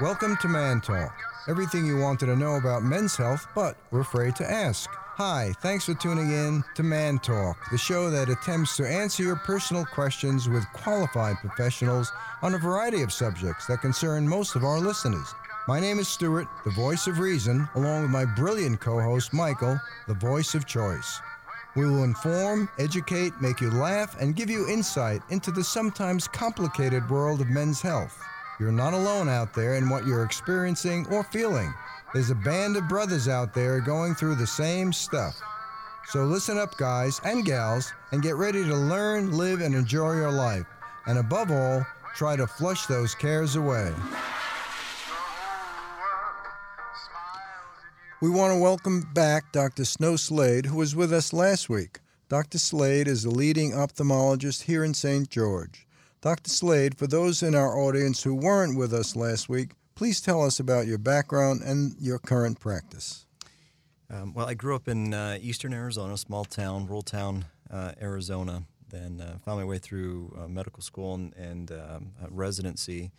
Welcome 0.00 0.36
to 0.42 0.48
Man 0.48 0.82
Talk. 0.82 1.18
Everything 1.48 1.86
you 1.86 1.96
wanted 1.96 2.26
to 2.26 2.36
know 2.36 2.56
about 2.56 2.82
men's 2.82 3.16
health, 3.16 3.46
but 3.54 3.78
were 3.90 4.00
afraid 4.00 4.36
to 4.36 4.50
ask. 4.50 4.90
Hi, 4.92 5.54
thanks 5.62 5.86
for 5.86 5.94
tuning 5.94 6.30
in 6.30 6.62
to 6.74 6.82
Man 6.82 7.18
Talk, 7.18 7.56
the 7.70 7.78
show 7.78 8.10
that 8.10 8.28
attempts 8.28 8.76
to 8.76 8.86
answer 8.86 9.22
your 9.22 9.36
personal 9.36 9.86
questions 9.86 10.48
with 10.48 10.70
qualified 10.74 11.36
professionals 11.38 12.12
on 12.42 12.54
a 12.54 12.58
variety 12.58 13.00
of 13.00 13.12
subjects 13.12 13.66
that 13.66 13.80
concern 13.80 14.28
most 14.28 14.54
of 14.54 14.64
our 14.64 14.78
listeners. 14.78 15.34
My 15.66 15.80
name 15.80 15.98
is 15.98 16.08
Stuart, 16.08 16.46
the 16.64 16.70
voice 16.72 17.06
of 17.06 17.18
reason, 17.18 17.66
along 17.74 18.02
with 18.02 18.10
my 18.10 18.26
brilliant 18.26 18.80
co 18.80 19.00
host 19.00 19.32
Michael, 19.32 19.80
the 20.06 20.14
voice 20.14 20.54
of 20.54 20.66
choice. 20.66 21.18
We 21.74 21.86
will 21.86 22.04
inform, 22.04 22.68
educate, 22.78 23.32
make 23.40 23.62
you 23.62 23.70
laugh, 23.70 24.20
and 24.20 24.36
give 24.36 24.50
you 24.50 24.68
insight 24.68 25.22
into 25.30 25.50
the 25.50 25.64
sometimes 25.64 26.28
complicated 26.28 27.08
world 27.08 27.40
of 27.40 27.48
men's 27.48 27.80
health. 27.80 28.18
You're 28.58 28.72
not 28.72 28.94
alone 28.94 29.28
out 29.28 29.52
there 29.52 29.74
in 29.74 29.90
what 29.90 30.06
you're 30.06 30.24
experiencing 30.24 31.06
or 31.10 31.24
feeling. 31.24 31.74
There's 32.14 32.30
a 32.30 32.34
band 32.34 32.76
of 32.76 32.88
brothers 32.88 33.28
out 33.28 33.52
there 33.52 33.80
going 33.80 34.14
through 34.14 34.36
the 34.36 34.46
same 34.46 34.94
stuff. 34.94 35.34
So 36.08 36.24
listen 36.24 36.56
up, 36.56 36.76
guys 36.78 37.20
and 37.24 37.44
gals, 37.44 37.92
and 38.12 38.22
get 38.22 38.36
ready 38.36 38.64
to 38.64 38.74
learn, 38.74 39.36
live, 39.36 39.60
and 39.60 39.74
enjoy 39.74 40.14
your 40.14 40.30
life. 40.30 40.64
And 41.06 41.18
above 41.18 41.50
all, 41.50 41.84
try 42.14 42.36
to 42.36 42.46
flush 42.46 42.86
those 42.86 43.14
cares 43.14 43.56
away. 43.56 43.92
We 48.22 48.30
want 48.30 48.54
to 48.54 48.58
welcome 48.58 49.02
back 49.12 49.52
Dr. 49.52 49.84
Snow 49.84 50.16
Slade, 50.16 50.64
who 50.64 50.78
was 50.78 50.96
with 50.96 51.12
us 51.12 51.34
last 51.34 51.68
week. 51.68 52.00
Dr. 52.30 52.58
Slade 52.58 53.06
is 53.06 53.26
a 53.26 53.30
leading 53.30 53.72
ophthalmologist 53.72 54.62
here 54.62 54.82
in 54.82 54.94
St. 54.94 55.28
George. 55.28 55.86
Dr. 56.20 56.50
Slade, 56.50 56.96
for 56.96 57.06
those 57.06 57.42
in 57.42 57.54
our 57.54 57.78
audience 57.78 58.22
who 58.22 58.34
weren't 58.34 58.76
with 58.76 58.92
us 58.92 59.14
last 59.14 59.48
week, 59.48 59.72
please 59.94 60.20
tell 60.20 60.42
us 60.42 60.58
about 60.58 60.86
your 60.86 60.98
background 60.98 61.62
and 61.62 61.94
your 62.00 62.18
current 62.18 62.58
practice. 62.58 63.26
Um, 64.10 64.32
well, 64.34 64.46
I 64.46 64.54
grew 64.54 64.74
up 64.74 64.88
in 64.88 65.12
uh, 65.12 65.38
eastern 65.40 65.72
Arizona, 65.72 66.16
small 66.16 66.44
town, 66.44 66.86
rural 66.86 67.02
town, 67.02 67.46
uh, 67.70 67.92
Arizona. 68.00 68.62
Then 68.88 69.20
uh, 69.20 69.38
found 69.44 69.58
my 69.58 69.64
way 69.64 69.78
through 69.78 70.36
uh, 70.38 70.48
medical 70.48 70.82
school 70.82 71.14
and, 71.14 71.34
and 71.34 71.72
um, 71.72 72.12
residency. 72.30 73.10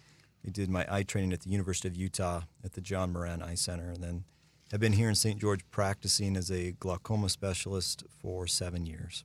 I 0.45 0.49
did 0.49 0.69
my 0.69 0.85
eye 0.89 1.03
training 1.03 1.33
at 1.33 1.41
the 1.41 1.49
University 1.49 1.87
of 1.87 1.95
Utah 1.95 2.41
at 2.63 2.73
the 2.73 2.81
John 2.81 3.11
Moran 3.11 3.43
Eye 3.43 3.55
Center, 3.55 3.89
and 3.89 4.01
then 4.01 4.23
have 4.71 4.79
been 4.79 4.93
here 4.93 5.09
in 5.09 5.15
St. 5.15 5.39
George 5.39 5.61
practicing 5.71 6.37
as 6.37 6.49
a 6.49 6.71
glaucoma 6.71 7.29
specialist 7.29 8.03
for 8.21 8.47
seven 8.47 8.85
years. 8.85 9.23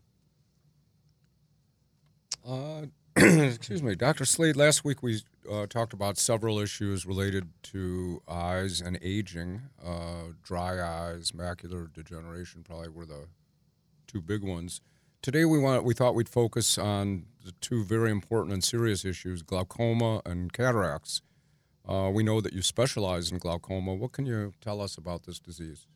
Uh, 2.47 2.87
excuse 3.17 3.83
me, 3.83 3.95
Dr. 3.95 4.25
Slade. 4.25 4.57
Last 4.57 4.87
week 4.87 5.03
we 5.03 5.21
uh, 5.51 5.67
talked 5.67 5.93
about 5.93 6.17
several 6.17 6.59
issues 6.59 7.05
related 7.05 7.47
to 7.65 8.23
eyes 8.27 8.81
and 8.81 8.99
aging. 9.03 9.61
Uh, 9.85 10.33
dry 10.43 10.81
eyes, 10.81 11.33
macular 11.33 11.93
degeneration, 11.93 12.63
probably 12.63 12.89
were 12.89 13.05
the 13.05 13.27
two 14.07 14.23
big 14.23 14.43
ones. 14.43 14.81
Today 15.21 15.45
we 15.45 15.59
want 15.59 15.85
we 15.85 15.93
thought 15.93 16.15
we'd 16.15 16.29
focus 16.29 16.79
on 16.79 17.27
the 17.45 17.53
two 17.61 17.85
very 17.85 18.11
important 18.11 18.55
and 18.55 18.65
serious 18.65 19.05
issues: 19.05 19.43
glaucoma 19.43 20.23
and 20.25 20.51
cataracts. 20.51 21.21
Uh, 21.87 22.11
we 22.11 22.23
know 22.23 22.41
that 22.41 22.55
you 22.55 22.63
specialize 22.63 23.31
in 23.31 23.37
glaucoma. 23.37 23.93
What 23.93 24.13
can 24.13 24.25
you 24.25 24.55
tell 24.63 24.81
us 24.81 24.97
about 24.97 25.25
this 25.25 25.39
disease? 25.39 25.87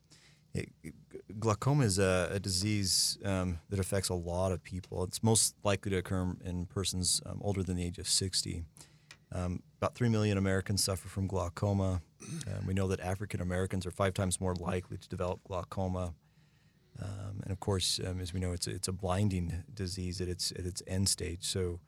Glaucoma 1.38 1.84
is 1.84 1.98
a, 1.98 2.30
a 2.32 2.40
disease 2.40 3.18
um, 3.24 3.58
that 3.68 3.78
affects 3.78 4.08
a 4.08 4.14
lot 4.14 4.52
of 4.52 4.62
people. 4.62 5.04
It's 5.04 5.22
most 5.22 5.54
likely 5.64 5.90
to 5.90 5.98
occur 5.98 6.34
in 6.44 6.66
persons 6.66 7.20
um, 7.26 7.40
older 7.42 7.62
than 7.62 7.76
the 7.76 7.84
age 7.84 7.98
of 7.98 8.08
60. 8.08 8.64
Um, 9.32 9.62
about 9.78 9.94
3 9.94 10.08
million 10.08 10.38
Americans 10.38 10.84
suffer 10.84 11.08
from 11.08 11.26
glaucoma. 11.26 12.00
Um, 12.46 12.66
we 12.66 12.74
know 12.74 12.86
that 12.88 13.00
African 13.00 13.40
Americans 13.40 13.84
are 13.84 13.90
five 13.90 14.14
times 14.14 14.40
more 14.40 14.54
likely 14.54 14.96
to 14.96 15.08
develop 15.08 15.40
glaucoma. 15.44 16.14
Um, 17.02 17.40
and 17.42 17.50
of 17.50 17.60
course, 17.60 18.00
um, 18.06 18.20
as 18.20 18.32
we 18.32 18.40
know, 18.40 18.52
it's 18.52 18.66
a, 18.66 18.70
it's 18.70 18.88
a 18.88 18.92
blinding 18.92 19.64
disease 19.74 20.20
at 20.20 20.28
its, 20.28 20.52
at 20.52 20.64
its 20.64 20.82
end 20.86 21.08
stage. 21.08 21.44
So 21.44 21.80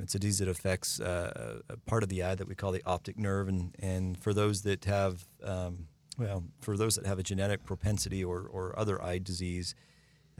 it's 0.00 0.14
a 0.14 0.18
disease 0.18 0.40
that 0.40 0.48
affects 0.48 1.00
uh, 1.00 1.60
a 1.68 1.76
part 1.76 2.02
of 2.02 2.08
the 2.08 2.22
eye 2.22 2.34
that 2.34 2.48
we 2.48 2.54
call 2.54 2.72
the 2.72 2.82
optic 2.84 3.16
nerve. 3.16 3.48
And, 3.48 3.74
and 3.78 4.18
for 4.18 4.34
those 4.34 4.62
that 4.62 4.84
have 4.84 5.24
well, 6.18 6.44
for 6.60 6.76
those 6.76 6.96
that 6.96 7.06
have 7.06 7.18
a 7.18 7.22
genetic 7.22 7.64
propensity 7.64 8.24
or, 8.24 8.40
or 8.40 8.78
other 8.78 9.02
eye 9.02 9.18
disease, 9.18 9.74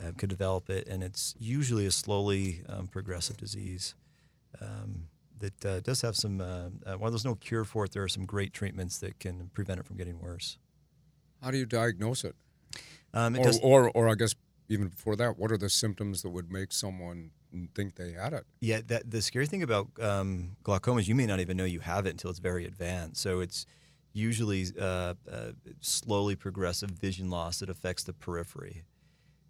uh, 0.00 0.12
could 0.16 0.28
develop 0.28 0.70
it, 0.70 0.86
and 0.88 1.02
it's 1.02 1.34
usually 1.38 1.86
a 1.86 1.90
slowly 1.90 2.62
um, 2.68 2.86
progressive 2.86 3.36
disease 3.36 3.94
um, 4.60 5.08
that 5.38 5.64
uh, 5.64 5.80
does 5.80 6.02
have 6.02 6.16
some. 6.16 6.40
Uh, 6.40 6.68
uh, 6.86 6.94
while 6.94 7.10
there's 7.10 7.24
no 7.24 7.34
cure 7.34 7.64
for 7.64 7.84
it, 7.84 7.92
there 7.92 8.02
are 8.02 8.08
some 8.08 8.24
great 8.24 8.52
treatments 8.52 8.98
that 8.98 9.18
can 9.18 9.50
prevent 9.54 9.80
it 9.80 9.86
from 9.86 9.96
getting 9.96 10.20
worse. 10.20 10.58
How 11.42 11.50
do 11.50 11.58
you 11.58 11.66
diagnose 11.66 12.24
it? 12.24 12.34
Um, 13.14 13.36
it 13.36 13.40
or, 13.40 13.44
does, 13.44 13.60
or, 13.60 13.90
or 13.90 14.08
I 14.08 14.14
guess 14.14 14.34
even 14.68 14.88
before 14.88 15.16
that, 15.16 15.38
what 15.38 15.50
are 15.50 15.58
the 15.58 15.70
symptoms 15.70 16.22
that 16.22 16.30
would 16.30 16.50
make 16.50 16.72
someone 16.72 17.30
think 17.74 17.96
they 17.96 18.12
had 18.12 18.32
it? 18.32 18.44
Yeah, 18.60 18.80
that 18.86 19.10
the 19.10 19.22
scary 19.22 19.46
thing 19.46 19.62
about 19.62 19.88
um, 20.00 20.56
glaucoma 20.62 21.00
is 21.00 21.08
you 21.08 21.14
may 21.14 21.26
not 21.26 21.40
even 21.40 21.56
know 21.56 21.64
you 21.64 21.80
have 21.80 22.06
it 22.06 22.10
until 22.10 22.30
it's 22.30 22.40
very 22.40 22.66
advanced. 22.66 23.20
So 23.22 23.40
it's 23.40 23.66
usually 24.18 24.66
uh, 24.78 25.14
uh, 25.30 25.52
slowly 25.80 26.36
progressive 26.36 26.90
vision 26.90 27.30
loss 27.30 27.60
that 27.60 27.70
affects 27.70 28.02
the 28.04 28.12
periphery. 28.12 28.84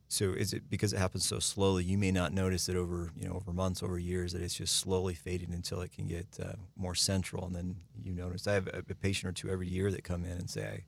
So 0.09 0.33
is 0.33 0.55
it 0.55 0.71
because 0.71 0.95
it 0.95 0.99
happens 0.99 1.27
so 1.27 1.39
slowly? 1.39 1.85
You 1.85 1.99
may 1.99 2.11
not 2.11 2.33
notice 2.33 2.69
it 2.69 2.77
over 2.77 3.11
you 3.15 3.29
know 3.29 3.35
over 3.35 3.53
months, 3.53 3.83
over 3.83 3.99
years 3.99 4.33
that 4.33 4.43
it's 4.43 4.55
just 4.55 4.77
slowly 4.77 5.15
fading 5.15 5.53
until 5.53 5.83
it 5.83 5.93
can 5.93 6.07
get 6.07 6.27
uh, 6.43 6.55
more 6.77 6.95
central, 6.95 7.45
and 7.45 7.55
then 7.55 7.77
you 8.03 8.13
notice. 8.13 8.47
I 8.47 8.55
have 8.55 8.69
a, 8.69 8.83
a, 8.89 8.95
patient 8.95 9.29
or 9.29 9.33
two 9.33 9.51
every 9.51 9.69
year 9.69 9.91
that 9.91 10.05
come 10.05 10.25
in 10.25 10.33
and 10.33 10.49
say, 10.49 10.65
"I 10.67 10.85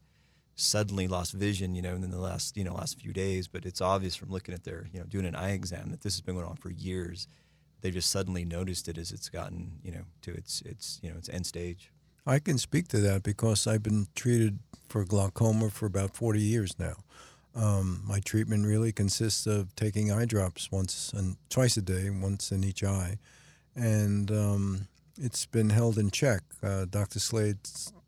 suddenly 0.54 1.06
lost 1.06 1.34
vision," 1.34 1.74
you 1.74 1.82
know, 1.82 1.94
in 1.94 2.10
the 2.10 2.18
last 2.18 2.56
you 2.56 2.64
know 2.64 2.72
last 2.74 2.98
few 2.98 3.12
days, 3.12 3.46
but 3.46 3.66
it's 3.66 3.82
obvious 3.82 4.16
from 4.16 4.30
looking 4.30 4.54
at 4.54 4.64
their 4.64 4.88
you 4.90 5.00
know 5.00 5.06
doing 5.06 5.26
an 5.26 5.34
eye 5.34 5.52
exam 5.52 5.90
that 5.90 6.00
this 6.00 6.14
has 6.14 6.22
been 6.22 6.36
going 6.36 6.46
on 6.46 6.56
for 6.56 6.70
years. 6.70 7.28
They 7.82 7.90
just 7.90 8.10
suddenly 8.10 8.46
noticed 8.46 8.88
it 8.88 8.96
as 8.96 9.12
it's 9.12 9.28
gotten 9.28 9.80
you 9.84 9.92
know 9.92 10.04
to 10.22 10.32
its 10.32 10.62
its 10.62 10.98
you 11.02 11.10
know 11.10 11.18
its 11.18 11.28
end 11.28 11.44
stage. 11.44 11.92
I 12.26 12.38
can 12.38 12.58
speak 12.58 12.88
to 12.88 12.98
that 12.98 13.22
because 13.22 13.66
I've 13.66 13.82
been 13.82 14.06
treated 14.14 14.58
for 14.88 15.04
glaucoma 15.04 15.70
for 15.70 15.86
about 15.86 16.16
40 16.16 16.40
years 16.40 16.78
now. 16.78 16.94
Um, 17.54 18.02
my 18.06 18.20
treatment 18.20 18.66
really 18.66 18.92
consists 18.92 19.46
of 19.46 19.74
taking 19.74 20.12
eye 20.12 20.24
drops 20.24 20.70
once 20.70 21.12
and 21.12 21.36
twice 21.48 21.76
a 21.76 21.82
day, 21.82 22.08
once 22.10 22.52
in 22.52 22.62
each 22.62 22.84
eye, 22.84 23.18
and 23.74 24.30
um, 24.30 24.88
it's 25.18 25.46
been 25.46 25.70
held 25.70 25.98
in 25.98 26.10
check. 26.10 26.42
Uh, 26.62 26.84
Dr. 26.88 27.18
Slade 27.18 27.58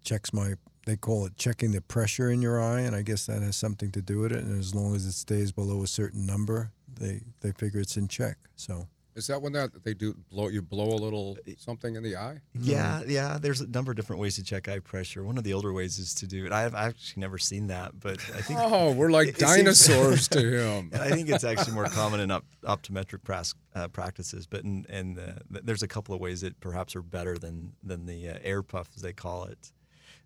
checks 0.04 0.32
my, 0.32 0.54
they 0.86 0.96
call 0.96 1.26
it 1.26 1.36
checking 1.36 1.72
the 1.72 1.80
pressure 1.80 2.30
in 2.30 2.40
your 2.40 2.62
eye, 2.62 2.80
and 2.80 2.94
I 2.94 3.02
guess 3.02 3.26
that 3.26 3.42
has 3.42 3.56
something 3.56 3.90
to 3.92 4.02
do 4.02 4.20
with 4.20 4.32
it. 4.32 4.44
And 4.44 4.58
as 4.60 4.74
long 4.74 4.94
as 4.94 5.06
it 5.06 5.12
stays 5.12 5.50
below 5.50 5.82
a 5.82 5.88
certain 5.88 6.24
number, 6.24 6.70
they 7.00 7.22
they 7.40 7.52
figure 7.52 7.80
it's 7.80 7.96
in 7.96 8.06
check. 8.06 8.36
So 8.54 8.86
is 9.14 9.26
that 9.26 9.42
when 9.42 9.52
that 9.52 9.84
they 9.84 9.94
do 9.94 10.14
blow 10.30 10.48
you 10.48 10.62
blow 10.62 10.86
a 10.86 10.96
little 10.96 11.36
something 11.58 11.96
in 11.96 12.02
the 12.02 12.16
eye? 12.16 12.40
Yeah, 12.54 13.02
yeah. 13.06 13.38
There's 13.40 13.60
a 13.60 13.68
number 13.68 13.92
of 13.92 13.96
different 13.96 14.20
ways 14.20 14.36
to 14.36 14.42
check 14.42 14.68
eye 14.68 14.78
pressure. 14.78 15.22
One 15.22 15.36
of 15.36 15.44
the 15.44 15.52
older 15.52 15.72
ways 15.72 15.98
is 15.98 16.14
to 16.14 16.26
do 16.26 16.46
it. 16.46 16.52
I've 16.52 16.74
actually 16.74 17.20
never 17.20 17.36
seen 17.36 17.66
that, 17.66 17.98
but 18.00 18.18
I 18.34 18.40
think 18.40 18.58
oh, 18.62 18.92
we're 18.92 19.10
like 19.10 19.36
dinosaurs 19.38 20.28
to 20.28 20.40
him. 20.60 20.90
I 20.94 21.10
think 21.10 21.28
it's 21.28 21.44
actually 21.44 21.74
more 21.74 21.86
common 21.86 22.20
in 22.20 22.30
op- 22.30 22.46
optometric 22.64 23.20
pras- 23.22 23.54
uh, 23.74 23.88
practices, 23.88 24.46
but 24.46 24.64
in, 24.64 24.86
in 24.88 25.18
there's 25.50 25.82
a 25.82 25.88
couple 25.88 26.14
of 26.14 26.20
ways 26.20 26.40
that 26.40 26.58
perhaps 26.60 26.96
are 26.96 27.02
better 27.02 27.36
than 27.36 27.72
than 27.82 28.06
the 28.06 28.30
uh, 28.30 28.38
air 28.42 28.62
puff 28.62 28.88
as 28.96 29.02
they 29.02 29.12
call 29.12 29.44
it. 29.44 29.72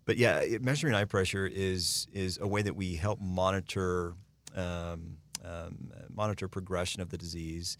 But 0.05 0.15
yeah, 0.15 0.43
measuring 0.61 0.93
eye 0.93 1.05
pressure 1.05 1.45
is 1.45 2.07
is 2.13 2.37
a 2.41 2.47
way 2.47 2.61
that 2.61 2.75
we 2.75 2.95
help 2.95 3.19
monitor 3.19 4.13
um, 4.55 5.17
um, 5.43 5.91
monitor 6.09 6.47
progression 6.47 7.01
of 7.01 7.09
the 7.09 7.17
disease 7.17 7.77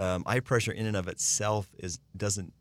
um, 0.00 0.22
eye 0.26 0.40
pressure 0.40 0.72
in 0.72 0.86
and 0.86 0.96
of 0.96 1.06
itself 1.06 1.68
is 1.78 2.00
doesn't 2.16 2.52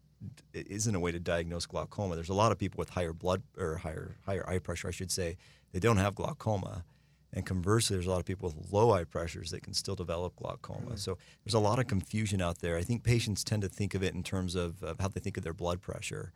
isn't 0.53 0.95
a 0.95 0.99
way 0.99 1.11
to 1.11 1.19
diagnose 1.19 1.65
glaucoma. 1.65 2.15
There's 2.15 2.29
a 2.29 2.33
lot 2.33 2.51
of 2.51 2.57
people 2.57 2.77
with 2.77 2.89
higher 2.89 3.13
blood 3.13 3.41
or 3.57 3.77
higher 3.77 4.17
higher 4.25 4.47
eye 4.47 4.59
pressure, 4.59 4.89
I 4.89 4.91
should 4.91 5.11
say, 5.11 5.37
they 5.71 5.79
don't 5.79 5.97
have 5.97 6.15
glaucoma. 6.15 6.83
And 7.31 7.45
conversely, 7.45 7.95
there's 7.95 8.07
a 8.07 8.09
lot 8.09 8.19
of 8.19 8.25
people 8.25 8.49
with 8.49 8.73
low 8.73 8.91
eye 8.91 9.03
pressures 9.03 9.51
that 9.51 9.61
can 9.61 9.73
still 9.73 9.95
develop 9.95 10.35
glaucoma. 10.35 10.79
Mm-hmm. 10.79 10.95
So 10.95 11.17
there's 11.45 11.53
a 11.53 11.59
lot 11.59 11.77
of 11.77 11.87
confusion 11.87 12.41
out 12.41 12.57
there. 12.59 12.75
I 12.75 12.81
think 12.81 13.03
patients 13.03 13.43
tend 13.43 13.61
to 13.61 13.69
think 13.69 13.93
of 13.93 14.03
it 14.03 14.15
in 14.15 14.23
terms 14.23 14.55
of, 14.55 14.81
of 14.81 14.99
how 14.99 15.09
they 15.09 15.19
think 15.19 15.37
of 15.37 15.43
their 15.43 15.53
blood 15.53 15.79
pressure. 15.79 16.33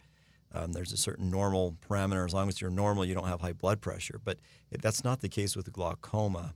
Um, 0.53 0.73
there's 0.73 0.93
a 0.93 0.97
certain 0.97 1.31
normal 1.31 1.75
parameter. 1.89 2.23
As 2.25 2.33
long 2.33 2.47
as 2.47 2.61
you're 2.61 2.69
normal, 2.69 3.05
you 3.05 3.15
don't 3.15 3.27
have 3.27 3.41
high 3.41 3.53
blood 3.53 3.81
pressure. 3.81 4.21
But 4.23 4.37
that's 4.69 5.03
not 5.03 5.21
the 5.21 5.29
case 5.29 5.55
with 5.55 5.73
glaucoma. 5.73 6.53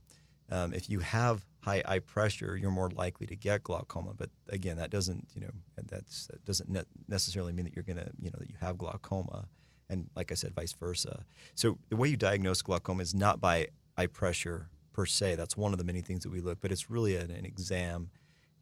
Um, 0.50 0.72
if 0.72 0.88
you 0.88 1.00
have 1.00 1.44
high 1.60 1.82
eye 1.86 1.98
pressure, 1.98 2.56
you're 2.56 2.70
more 2.70 2.90
likely 2.90 3.26
to 3.26 3.36
get 3.36 3.62
glaucoma. 3.62 4.14
But 4.16 4.30
again, 4.48 4.76
that 4.78 4.90
doesn't 4.90 5.28
you 5.34 5.42
know 5.42 5.50
that's 5.88 6.26
that 6.28 6.44
doesn't 6.44 6.70
ne- 6.70 6.82
necessarily 7.08 7.52
mean 7.52 7.64
that 7.64 7.76
you're 7.76 7.82
gonna 7.84 8.10
you 8.20 8.30
know 8.30 8.38
that 8.38 8.48
you 8.48 8.56
have 8.60 8.78
glaucoma. 8.78 9.46
And 9.90 10.08
like 10.14 10.30
I 10.30 10.34
said, 10.34 10.54
vice 10.54 10.74
versa. 10.74 11.24
So 11.54 11.78
the 11.88 11.96
way 11.96 12.08
you 12.08 12.16
diagnose 12.16 12.60
glaucoma 12.60 13.02
is 13.02 13.14
not 13.14 13.40
by 13.40 13.68
eye 13.96 14.06
pressure 14.06 14.68
per 14.92 15.06
se. 15.06 15.36
That's 15.36 15.56
one 15.56 15.72
of 15.72 15.78
the 15.78 15.84
many 15.84 16.00
things 16.00 16.24
that 16.24 16.30
we 16.32 16.40
look, 16.40 16.58
but 16.60 16.72
it's 16.72 16.90
really 16.90 17.16
an, 17.16 17.30
an 17.30 17.44
exam. 17.44 18.10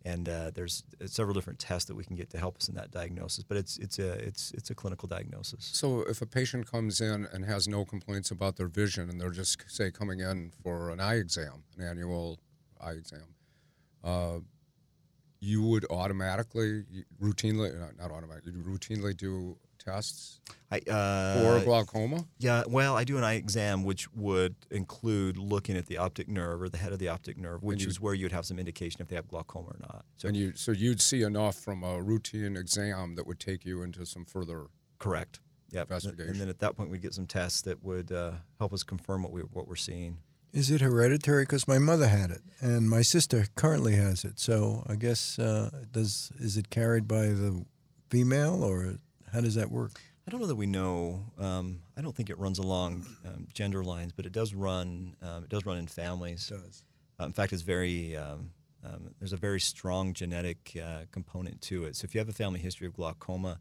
And 0.07 0.29
uh, 0.29 0.53
there's 0.55 0.85
several 1.07 1.35
different 1.35 1.59
tests 1.59 1.87
that 1.89 1.97
we 1.97 2.05
can 2.05 2.15
get 2.15 2.31
to 2.31 2.39
help 2.39 2.57
us 2.59 2.69
in 2.69 2.77
that 2.77 2.93
diagnosis. 2.93 3.43
But 3.43 3.57
it's 3.57 3.77
it's 3.79 3.99
a 3.99 4.13
it's 4.13 4.53
it's 4.53 4.71
a 4.71 4.75
clinical 4.75 5.09
diagnosis. 5.09 5.69
So 5.73 6.03
if 6.03 6.23
a 6.23 6.27
patient 6.27 6.71
comes 6.71 7.01
in 7.01 7.27
and 7.33 7.45
has 7.45 7.67
no 7.67 7.85
complaints 7.85 8.31
about 8.31 8.57
their 8.57 8.69
vision, 8.69 9.11
and 9.11 9.21
they're 9.21 9.31
just 9.31 9.65
say 9.69 9.91
coming 9.91 10.21
in 10.21 10.53
for 10.63 10.91
an 10.91 11.01
eye 11.01 11.17
exam, 11.17 11.65
an 11.77 11.85
annual 11.85 12.39
eye 12.81 12.93
exam, 12.93 13.35
uh, 14.05 14.39
you 15.41 15.63
would 15.63 15.85
automatically, 15.91 16.85
routinely, 17.21 17.77
not, 17.79 17.99
not 17.99 18.11
automatically, 18.13 18.53
you 18.53 18.63
routinely 18.63 19.17
do 19.17 19.59
tests 19.97 20.41
I, 20.71 20.81
for 20.81 20.91
uh, 20.93 21.61
glaucoma. 21.65 22.25
yeah, 22.39 22.65
well, 22.69 22.97
I 22.97 23.05
do 23.05 23.17
an 23.17 23.25
eye 23.25 23.35
exam, 23.35 23.85
which 23.85 24.13
would 24.15 24.57
include 24.71 25.37
looking 25.39 25.77
at 25.77 25.87
the 25.87 25.99
optic 25.99 26.29
nerve 26.29 26.61
or 26.61 26.69
the 26.69 26.79
head 26.79 26.93
of 26.93 26.99
the 26.99 27.09
optic 27.09 27.39
nerve, 27.39 27.63
which 27.63 27.83
you- 27.83 27.89
is 27.89 28.01
where 28.01 28.15
you'd 28.15 28.33
have 28.33 28.45
some 28.47 28.59
indication 28.59 29.01
if 29.01 29.09
they 29.09 29.17
have 29.17 29.29
glaucoma 29.29 29.69
or 29.69 29.77
not. 29.81 30.05
So 30.17 30.29
And 30.29 30.37
you, 30.37 30.53
so 30.55 30.73
you'd 30.73 31.01
see 31.01 31.23
enough 31.23 31.57
from 31.57 31.83
a 31.85 32.03
routine 32.03 32.57
exam 32.57 33.15
that 33.15 33.27
would 33.27 33.39
take 33.41 33.65
you 33.65 33.83
into 33.83 34.05
some 34.05 34.25
further. 34.25 34.67
correct. 34.99 35.41
Yeah, 35.73 35.85
and 35.91 36.37
then 36.41 36.49
at 36.49 36.61
that 36.61 36.77
point 36.77 36.91
we'd 36.91 37.03
get 37.03 37.13
some 37.13 37.27
tests 37.27 37.61
that 37.63 37.83
would 37.83 38.13
uh, 38.13 38.33
help 38.61 38.73
us 38.73 38.83
confirm 38.85 39.23
what 39.25 39.33
we 39.33 39.41
what 39.41 39.67
we're 39.67 39.75
seeing. 39.75 40.19
Is 40.53 40.71
it 40.71 40.81
hereditary? 40.81 41.43
Because 41.43 41.67
my 41.69 41.79
mother 41.79 42.07
had 42.07 42.31
it, 42.31 42.41
and 42.61 42.89
my 42.89 43.03
sister 43.03 43.47
currently 43.57 43.95
has 43.97 44.25
it. 44.25 44.39
So 44.39 44.85
I 44.87 44.95
guess 44.95 45.39
uh, 45.41 45.71
does 45.91 46.31
is 46.39 46.57
it 46.57 46.71
carried 46.71 47.09
by 47.09 47.27
the 47.27 47.65
female, 48.09 48.63
or 48.63 48.99
how 49.37 49.43
does 49.43 49.55
that 49.55 49.71
work? 49.71 50.01
I 50.27 50.31
don't 50.31 50.41
know 50.41 50.47
that 50.47 50.57
we 50.57 50.65
know. 50.65 51.23
Um, 51.39 51.81
I 51.95 52.01
don't 52.01 52.17
think 52.17 52.31
it 52.31 52.39
runs 52.39 52.59
along 52.59 53.05
um, 53.27 53.47
gender 53.53 53.85
lines, 53.85 54.13
but 54.17 54.25
it 54.25 54.33
does 54.33 54.55
run. 54.55 55.15
Um, 55.21 55.45
it 55.45 55.51
does 55.51 55.67
run 55.67 55.77
in 55.77 55.87
families. 55.87 56.49
does. 56.49 56.85
Uh, 57.21 57.27
in 57.27 57.33
fact, 57.33 57.53
it's 57.53 57.61
very. 57.61 58.17
Um, 58.17 58.51
um, 58.83 59.11
there's 59.19 59.35
a 59.35 59.37
very 59.37 59.61
strong 59.61 60.15
genetic 60.15 60.79
uh, 60.83 61.03
component 61.13 61.61
to 61.63 61.85
it. 61.85 61.97
So 61.97 62.07
if 62.07 62.15
you 62.15 62.19
have 62.19 62.31
a 62.31 62.33
family 62.33 62.61
history 62.61 62.87
of 62.87 62.95
glaucoma, 62.95 63.59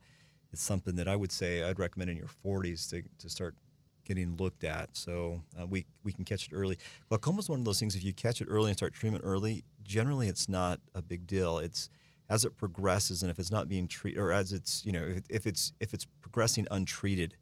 it's 0.54 0.62
something 0.62 0.96
that 0.96 1.10
I 1.10 1.16
would 1.18 1.32
say 1.32 1.64
I'd 1.64 1.80
recommend 1.80 2.12
in 2.12 2.16
your 2.16 2.30
40s 2.46 2.90
to, 2.92 3.02
to 3.18 3.30
start 3.30 3.56
getting 4.06 4.38
looked 4.38 4.64
at. 4.64 4.96
So 4.96 5.42
uh, 5.60 5.66
we 5.66 5.86
we 6.06 6.14
can 6.14 6.24
catch 6.24 6.48
it 6.48 6.54
early. 6.54 6.78
Glaucoma 7.10 7.40
is 7.40 7.50
one 7.50 7.60
of 7.60 7.66
those 7.66 7.82
things. 7.82 7.96
If 7.96 8.04
you 8.06 8.14
catch 8.14 8.40
it 8.40 8.48
early 8.50 8.70
and 8.70 8.78
start 8.78 8.94
treatment 8.94 9.26
early, 9.26 9.66
generally 9.84 10.30
it's 10.30 10.48
not 10.48 10.80
a 10.94 11.02
big 11.02 11.28
deal. 11.28 11.58
It's 11.58 11.90
as 12.30 12.46
it 12.46 12.58
progresses 12.58 13.22
and 13.22 13.30
if 13.30 13.40
it's 13.40 13.52
not 13.52 13.68
being 13.68 13.88
treated, 13.88 14.20
or 14.20 14.32
as 14.32 14.52
it's 14.52 14.86
you 14.86 14.92
know 14.92 15.16
if, 15.30 15.46
it's 15.46 15.74
if 15.80 15.94
it's 15.94 16.06
progressing 16.22 16.68
untreated, 16.72 17.36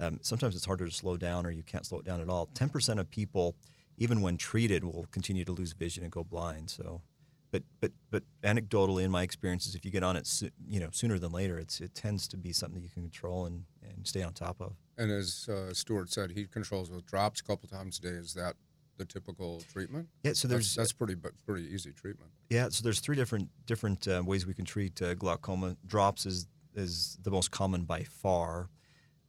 um, 0.00 0.18
sometimes 0.22 0.56
it's 0.56 0.64
harder 0.64 0.86
to 0.86 0.90
slow 0.92 1.16
down 1.16 1.46
or 1.46 1.50
you 1.50 1.62
can't 1.62 1.86
slow 1.86 1.98
it 1.98 2.04
down 2.04 2.20
at 2.20 2.28
all. 2.28 2.48
10% 2.54 2.98
of 2.98 3.10
people, 3.10 3.56
even 3.98 4.20
when 4.20 4.36
treated, 4.36 4.84
will 4.84 5.06
continue 5.10 5.44
to 5.44 5.52
lose 5.52 5.72
vision 5.72 6.02
and 6.02 6.10
go 6.10 6.24
blind. 6.24 6.70
So, 6.70 7.02
but 7.50 7.62
but 7.80 7.92
but 8.10 8.22
anecdotally, 8.42 9.04
in 9.04 9.10
my 9.10 9.22
experiences, 9.22 9.74
if 9.74 9.84
you 9.84 9.90
get 9.90 10.02
on 10.02 10.16
it, 10.16 10.26
soo- 10.26 10.50
you 10.66 10.80
know, 10.80 10.88
sooner 10.92 11.18
than 11.18 11.32
later, 11.32 11.58
it's 11.58 11.80
it 11.80 11.94
tends 11.94 12.26
to 12.28 12.36
be 12.36 12.52
something 12.52 12.80
that 12.80 12.84
you 12.84 12.90
can 12.90 13.02
control 13.02 13.44
and, 13.46 13.64
and 13.82 14.06
stay 14.06 14.22
on 14.22 14.32
top 14.32 14.60
of. 14.60 14.72
And 14.96 15.10
as 15.10 15.48
uh, 15.48 15.72
Stuart 15.74 16.10
said, 16.10 16.30
he 16.30 16.46
controls 16.46 16.90
with 16.90 17.06
drops 17.06 17.40
a 17.40 17.44
couple 17.44 17.68
times 17.68 17.98
a 17.98 18.02
day. 18.02 18.08
Is 18.08 18.34
that 18.34 18.56
the 18.96 19.04
typical 19.04 19.62
treatment? 19.72 20.08
Yeah. 20.22 20.32
So 20.32 20.48
That's, 20.48 20.74
there's 20.74 20.74
that's 20.74 20.92
pretty, 20.92 21.16
pretty 21.46 21.72
easy 21.72 21.92
treatment. 21.92 22.30
Yeah, 22.50 22.68
so 22.68 22.82
there's 22.82 23.00
three 23.00 23.16
different 23.16 23.48
different 23.66 24.06
uh, 24.06 24.22
ways 24.24 24.46
we 24.46 24.54
can 24.54 24.64
treat 24.64 25.00
uh, 25.00 25.14
glaucoma. 25.14 25.76
Drops 25.86 26.26
is 26.26 26.46
is 26.74 27.18
the 27.22 27.30
most 27.30 27.50
common 27.50 27.84
by 27.84 28.02
far, 28.02 28.70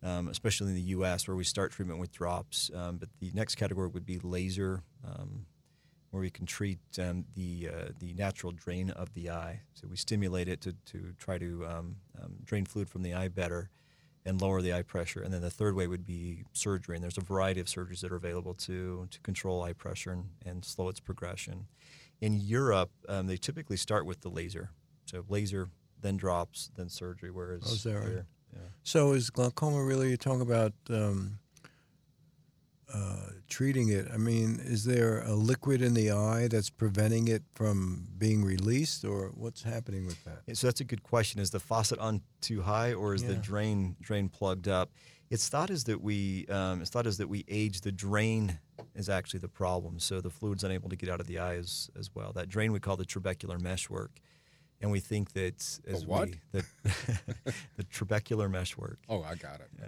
um, 0.02 0.28
especially 0.28 0.70
in 0.70 0.76
the 0.76 0.82
U.S. 0.82 1.28
where 1.28 1.36
we 1.36 1.44
start 1.44 1.72
treatment 1.72 2.00
with 2.00 2.12
drops. 2.12 2.72
Um, 2.74 2.98
but 2.98 3.10
the 3.20 3.32
next 3.34 3.56
category 3.56 3.88
would 3.88 4.06
be 4.06 4.20
laser, 4.20 4.84
um, 5.06 5.46
where 6.12 6.22
we 6.22 6.30
can 6.30 6.46
treat 6.46 6.80
um, 7.00 7.26
the 7.36 7.70
uh, 7.74 7.90
the 8.00 8.14
natural 8.14 8.52
drain 8.52 8.90
of 8.92 9.14
the 9.14 9.30
eye. 9.30 9.62
So 9.74 9.88
we 9.90 9.96
stimulate 9.96 10.48
it 10.48 10.62
to 10.62 10.74
to 10.92 11.14
try 11.18 11.38
to 11.38 11.66
um, 11.66 11.96
um, 12.22 12.36
drain 12.44 12.66
fluid 12.66 12.90
from 12.90 13.04
the 13.04 13.14
eye 13.14 13.30
better 13.30 13.70
and 14.26 14.42
lower 14.42 14.62
the 14.62 14.74
eye 14.74 14.84
pressure. 14.84 15.22
And 15.22 15.34
then 15.34 15.42
the 15.42 15.50
third 15.50 15.76
way 15.76 15.88
would 15.88 16.06
be 16.06 16.44
surgery. 16.54 16.96
And 16.96 17.04
there's 17.04 17.18
a 17.18 17.22
variety 17.22 17.60
of 17.60 17.68
surgeries 17.68 18.02
that 18.02 18.12
are 18.12 18.16
available 18.16 18.54
to 18.56 19.08
to 19.12 19.20
control 19.22 19.64
eye 19.64 19.74
pressure 19.74 20.12
and, 20.12 20.26
and 20.46 20.64
slow 20.66 20.90
its 20.90 21.00
progression. 21.00 21.68
In 22.22 22.34
Europe, 22.34 22.92
um, 23.10 23.28
they 23.28 23.38
typically 23.38 23.78
start 23.78 24.06
with 24.06 24.22
the 24.22 24.30
laser. 24.30 24.70
So 25.06 25.26
laser, 25.28 25.70
then 26.02 26.16
drops, 26.18 26.72
then 26.76 26.90
surgery. 26.90 27.32
Whereas 27.32 27.64
Oh, 27.66 27.74
is 27.74 27.84
that 27.84 27.96
right? 27.96 28.24
yeah. 28.54 28.60
So 28.84 29.12
is 29.14 29.30
glaucoma 29.30 29.84
really? 29.84 30.10
You 30.12 30.18
talk 30.18 30.42
about 30.42 30.74
um, 30.90 31.40
uh, 32.94 33.32
treating 33.50 33.90
it. 33.90 34.08
I 34.14 34.18
mean, 34.18 34.60
is 34.64 34.84
there 34.86 35.22
a 35.22 35.34
liquid 35.34 35.82
in 35.82 35.94
the 35.94 36.12
eye 36.12 36.48
that's 36.48 36.70
preventing 36.70 37.28
it 37.28 37.44
from 37.56 38.08
being 38.18 38.44
released, 38.44 39.04
or 39.04 39.32
what's 39.34 39.64
happening 39.64 40.06
with 40.06 40.24
that? 40.26 40.42
Yeah, 40.46 40.54
So 40.54 40.68
that's 40.68 40.82
a 40.82 40.84
good 40.86 41.04
question. 41.04 41.42
Is 41.42 41.50
the 41.50 41.60
faucet 41.60 41.98
on 42.00 42.22
too 42.42 42.62
high, 42.62 42.94
or 42.94 43.16
is 43.16 43.24
the 43.24 43.36
drain 43.36 43.96
drain 44.00 44.30
plugged 44.30 44.68
up? 44.68 44.92
It's 45.30 45.50
thought 45.50 45.72
is 45.72 45.86
that 45.86 46.02
we 46.02 46.46
um, 46.48 46.82
it's 46.82 46.92
thought 46.92 47.08
is 47.08 47.18
that 47.18 47.28
we 47.28 47.44
age. 47.48 47.82
The 47.82 47.92
drain 47.92 48.60
is 48.94 49.10
actually 49.10 49.40
the 49.40 49.48
problem. 49.48 49.98
So 50.00 50.22
the 50.22 50.30
fluid's 50.30 50.64
unable 50.64 50.90
to 50.90 50.96
get 50.96 51.10
out 51.10 51.20
of 51.20 51.26
the 51.26 51.40
eye 51.40 51.56
as, 51.56 51.90
as 51.98 52.14
well. 52.14 52.32
That 52.34 52.50
drain 52.50 52.72
we 52.72 52.80
call 52.80 52.98
the 52.98 53.06
trabecular 53.06 53.60
meshwork, 53.60 54.12
and 54.82 54.92
we 54.92 55.00
think 55.00 55.34
that 55.34 55.80
as 55.88 56.06
what? 56.06 56.30
we 56.30 56.36
the, 56.52 56.66
the 57.78 57.84
trabecular 57.86 58.52
meshwork. 58.52 59.00
Oh, 59.10 59.24
I 59.24 59.34
got 59.34 59.62
it. 59.62 59.70
Yeah. 59.80 59.88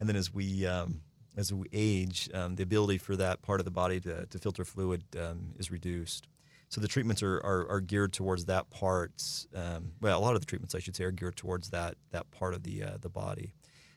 And 0.00 0.08
then 0.08 0.16
as 0.16 0.32
we 0.34 0.66
um, 0.66 1.02
as 1.36 1.52
we 1.52 1.66
age, 1.72 2.28
um, 2.34 2.56
the 2.56 2.62
ability 2.62 2.98
for 2.98 3.16
that 3.16 3.42
part 3.42 3.60
of 3.60 3.64
the 3.64 3.70
body 3.70 4.00
to, 4.00 4.26
to 4.26 4.38
filter 4.38 4.64
fluid 4.64 5.04
um, 5.18 5.54
is 5.58 5.70
reduced. 5.70 6.28
So 6.68 6.80
the 6.80 6.88
treatments 6.88 7.22
are, 7.22 7.36
are, 7.38 7.68
are 7.68 7.80
geared 7.80 8.12
towards 8.12 8.44
that 8.44 8.70
part. 8.70 9.22
Um, 9.54 9.92
well, 10.00 10.18
a 10.18 10.22
lot 10.22 10.34
of 10.34 10.40
the 10.40 10.46
treatments, 10.46 10.74
I 10.74 10.78
should 10.78 10.94
say, 10.94 11.04
are 11.04 11.10
geared 11.10 11.36
towards 11.36 11.70
that 11.70 11.96
that 12.12 12.30
part 12.30 12.54
of 12.54 12.62
the 12.62 12.84
uh, 12.84 12.98
the 13.00 13.08
body. 13.08 13.54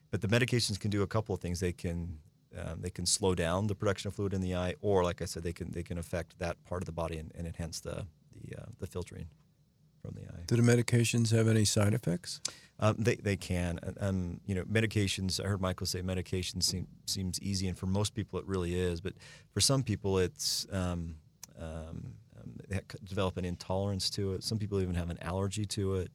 But 0.10 0.22
the 0.22 0.28
medications 0.28 0.80
can 0.80 0.90
do 0.90 1.04
a 1.04 1.08
couple 1.08 1.36
of 1.36 1.42
things. 1.42 1.60
They 1.60 1.72
can 1.72 2.18
um, 2.58 2.82
they 2.82 2.90
can 2.90 3.06
slow 3.06 3.36
down 3.36 3.68
the 3.68 3.76
production 3.76 4.08
of 4.08 4.16
fluid 4.16 4.34
in 4.34 4.42
the 4.42 4.56
eye, 4.56 4.76
or 4.82 5.04
like 5.04 5.22
I 5.22 5.26
said, 5.26 5.44
they 5.44 5.54
can 5.54 5.72
they 5.72 5.84
can 5.84 6.00
affect 6.00 6.40
that 6.40 6.64
part 6.66 6.82
of 6.82 6.88
the 6.88 6.92
body 6.92 7.18
and, 7.18 7.32
and 7.36 7.46
enhance 7.46 7.80
the 7.80 8.08
the, 8.34 8.58
uh, 8.60 8.66
the 8.80 8.88
filtering 8.88 9.28
from 10.04 10.16
the 10.16 10.22
eye. 10.30 10.44
Do 10.48 10.56
the 10.56 10.62
medications 10.62 11.32
have 11.32 11.48
any 11.48 11.66
side 11.66 11.94
effects? 11.94 12.42
Um, 12.80 12.96
they, 12.98 13.16
they 13.16 13.38
can. 13.38 13.80
Um, 14.00 14.42
you 14.46 14.56
know, 14.56 14.64
medications. 14.64 15.44
I 15.44 15.48
heard 15.48 15.62
Michael 15.62 15.86
say 15.86 16.02
medication 16.02 16.62
seem, 16.62 16.88
seems 17.06 17.40
easy, 17.42 17.68
and 17.68 17.78
for 17.78 17.86
most 17.86 18.14
people 18.14 18.40
it 18.40 18.46
really 18.46 18.78
is. 18.78 19.00
But 19.00 19.14
for 19.54 19.62
some 19.62 19.84
people, 19.84 20.18
it's 20.18 20.68
um, 20.72 21.16
um, 21.60 22.16
um, 22.38 22.58
they 22.68 22.82
develop 23.08 23.38
an 23.38 23.46
intolerance 23.46 24.10
to 24.12 24.34
it. 24.34 24.44
Some 24.44 24.58
people 24.58 24.82
even 24.82 24.96
have 24.96 25.10
an 25.10 25.22
allergy 25.22 25.66
to 25.68 25.96
it. 25.96 26.12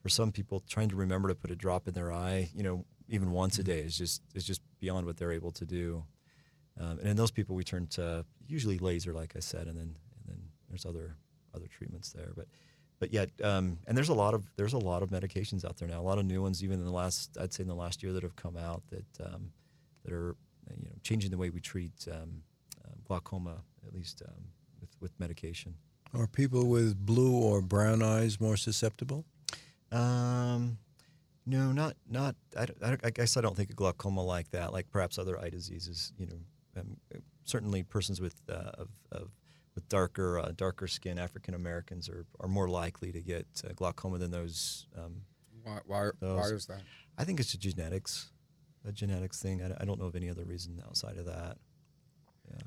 For 0.00 0.08
some 0.08 0.30
people, 0.30 0.62
trying 0.68 0.88
to 0.90 0.96
remember 0.96 1.28
to 1.28 1.34
put 1.34 1.50
a 1.50 1.56
drop 1.56 1.88
in 1.88 1.94
their 1.94 2.12
eye, 2.12 2.48
you 2.54 2.62
know, 2.62 2.84
even 3.08 3.32
once 3.32 3.58
a 3.58 3.64
day 3.64 3.80
is 3.80 3.98
just 3.98 4.22
is 4.34 4.44
just 4.44 4.62
beyond 4.80 5.06
what 5.06 5.16
they're 5.16 5.32
able 5.32 5.52
to 5.52 5.66
do. 5.66 6.04
Um, 6.78 6.98
and 6.98 7.08
in 7.08 7.16
those 7.16 7.30
people, 7.30 7.56
we 7.56 7.64
turn 7.64 7.88
to 7.88 8.24
usually 8.46 8.78
laser, 8.78 9.12
like 9.12 9.34
I 9.36 9.40
said, 9.40 9.66
and 9.66 9.76
then 9.76 9.96
and 10.18 10.28
then 10.28 10.38
there's 10.68 10.86
other 10.86 11.16
other 11.54 11.66
treatments 11.66 12.12
there. 12.12 12.32
But 12.36 12.46
but 12.98 13.12
yet, 13.12 13.30
um, 13.42 13.78
and 13.86 13.96
there's 13.96 14.08
a 14.08 14.14
lot 14.14 14.34
of 14.34 14.44
there's 14.56 14.72
a 14.72 14.78
lot 14.78 15.02
of 15.02 15.10
medications 15.10 15.64
out 15.64 15.76
there 15.76 15.88
now. 15.88 16.00
A 16.00 16.02
lot 16.02 16.18
of 16.18 16.24
new 16.24 16.42
ones, 16.42 16.64
even 16.64 16.78
in 16.78 16.84
the 16.84 16.92
last 16.92 17.36
I'd 17.40 17.52
say 17.52 17.62
in 17.62 17.68
the 17.68 17.74
last 17.74 18.02
year 18.02 18.12
that 18.12 18.22
have 18.22 18.36
come 18.36 18.56
out 18.56 18.82
that 18.90 19.26
um, 19.26 19.52
that 20.04 20.12
are 20.12 20.34
you 20.76 20.84
know 20.84 20.96
changing 21.02 21.30
the 21.30 21.38
way 21.38 21.50
we 21.50 21.60
treat 21.60 21.92
um, 22.10 22.42
uh, 22.84 22.92
glaucoma, 23.04 23.56
at 23.86 23.92
least 23.92 24.22
um, 24.26 24.44
with 24.80 24.90
with 25.00 25.12
medication. 25.18 25.74
Are 26.14 26.26
people 26.26 26.66
with 26.66 27.04
blue 27.04 27.36
or 27.36 27.60
brown 27.60 28.02
eyes 28.02 28.40
more 28.40 28.56
susceptible? 28.56 29.26
Um, 29.92 30.78
no, 31.44 31.72
not 31.72 31.96
not. 32.08 32.34
I, 32.56 32.66
I, 32.82 32.96
I 33.04 33.10
guess 33.10 33.36
I 33.36 33.40
don't 33.40 33.56
think 33.56 33.70
of 33.70 33.76
glaucoma 33.76 34.22
like 34.22 34.50
that. 34.52 34.72
Like 34.72 34.90
perhaps 34.90 35.18
other 35.18 35.38
eye 35.38 35.50
diseases. 35.50 36.12
You 36.18 36.26
know, 36.26 36.80
um, 36.80 36.96
certainly 37.44 37.82
persons 37.82 38.20
with 38.20 38.34
uh, 38.48 38.72
of, 38.78 38.88
of 39.12 39.30
with 39.76 39.88
darker 39.88 40.40
uh, 40.40 40.50
darker 40.56 40.88
skin, 40.88 41.20
African 41.20 41.54
Americans 41.54 42.08
are, 42.08 42.26
are 42.40 42.48
more 42.48 42.68
likely 42.68 43.12
to 43.12 43.20
get 43.20 43.46
uh, 43.64 43.72
glaucoma 43.76 44.18
than 44.18 44.32
those. 44.32 44.88
Um, 44.98 45.22
Why, 45.62 45.78
why, 45.86 46.10
why 46.18 46.48
is 46.48 46.66
that? 46.66 46.80
I 47.16 47.24
think 47.24 47.38
it's 47.38 47.54
a 47.54 47.58
genetics, 47.58 48.30
a 48.84 48.90
genetics 48.90 49.40
thing. 49.40 49.62
I, 49.62 49.76
I 49.80 49.84
don't 49.84 50.00
know 50.00 50.06
of 50.06 50.16
any 50.16 50.28
other 50.28 50.44
reason 50.44 50.82
outside 50.84 51.18
of 51.18 51.26
that. 51.26 51.58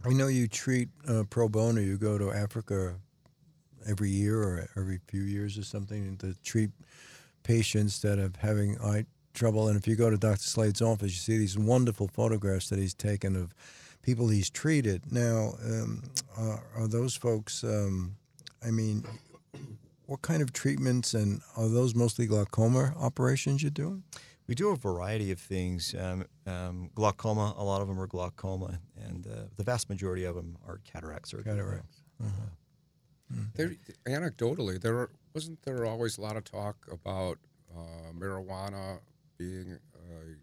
I 0.05 0.09
know 0.09 0.27
you 0.27 0.47
treat 0.47 0.89
uh, 1.07 1.23
pro 1.29 1.47
bono. 1.49 1.81
You 1.81 1.97
go 1.97 2.17
to 2.17 2.31
Africa 2.31 2.95
every 3.87 4.09
year 4.09 4.41
or 4.41 4.67
every 4.77 4.99
few 5.07 5.21
years 5.23 5.57
or 5.57 5.63
something 5.63 6.17
to 6.17 6.35
treat 6.43 6.69
patients 7.43 8.01
that 8.01 8.19
are 8.19 8.31
having 8.39 8.77
eye 8.81 9.05
trouble. 9.33 9.69
And 9.69 9.77
if 9.77 9.87
you 9.87 9.95
go 9.95 10.09
to 10.09 10.17
Dr. 10.17 10.43
Slade's 10.43 10.81
office, 10.81 11.11
you 11.11 11.17
see 11.17 11.37
these 11.37 11.57
wonderful 11.57 12.09
photographs 12.09 12.69
that 12.69 12.79
he's 12.79 12.93
taken 12.93 13.35
of 13.37 13.53
people 14.01 14.29
he's 14.29 14.49
treated. 14.49 15.11
Now, 15.11 15.53
um, 15.63 16.03
are, 16.37 16.63
are 16.75 16.87
those 16.87 17.15
folks? 17.15 17.63
Um, 17.63 18.15
I 18.65 18.71
mean, 18.71 19.05
what 20.05 20.21
kind 20.21 20.41
of 20.41 20.51
treatments 20.53 21.13
and 21.13 21.41
are 21.55 21.67
those 21.67 21.95
mostly 21.95 22.25
glaucoma 22.25 22.93
operations 22.99 23.61
you're 23.61 23.71
doing? 23.71 24.03
We 24.47 24.55
do 24.55 24.69
a 24.69 24.75
variety 24.75 25.31
of 25.31 25.39
things. 25.39 25.93
Um, 25.93 26.25
um, 26.47 26.89
glaucoma, 26.95 27.53
a 27.55 27.63
lot 27.63 27.81
of 27.81 27.87
them 27.87 27.99
are 27.99 28.07
glaucoma, 28.07 28.79
and 28.97 29.27
uh, 29.27 29.43
the 29.55 29.63
vast 29.63 29.89
majority 29.89 30.23
of 30.25 30.35
them 30.35 30.57
are 30.67 30.81
cataract 30.83 31.27
surgery. 31.27 31.53
Cataracts. 31.55 32.01
Uh-huh. 32.19 33.41
There, 33.53 33.75
anecdotally, 34.07 34.81
there 34.81 35.09
wasn't 35.35 35.61
there 35.61 35.85
always 35.85 36.17
a 36.17 36.21
lot 36.21 36.35
of 36.35 36.43
talk 36.43 36.87
about 36.91 37.37
uh, 37.75 38.11
marijuana 38.17 38.99
being 39.37 39.77
a 39.88 39.88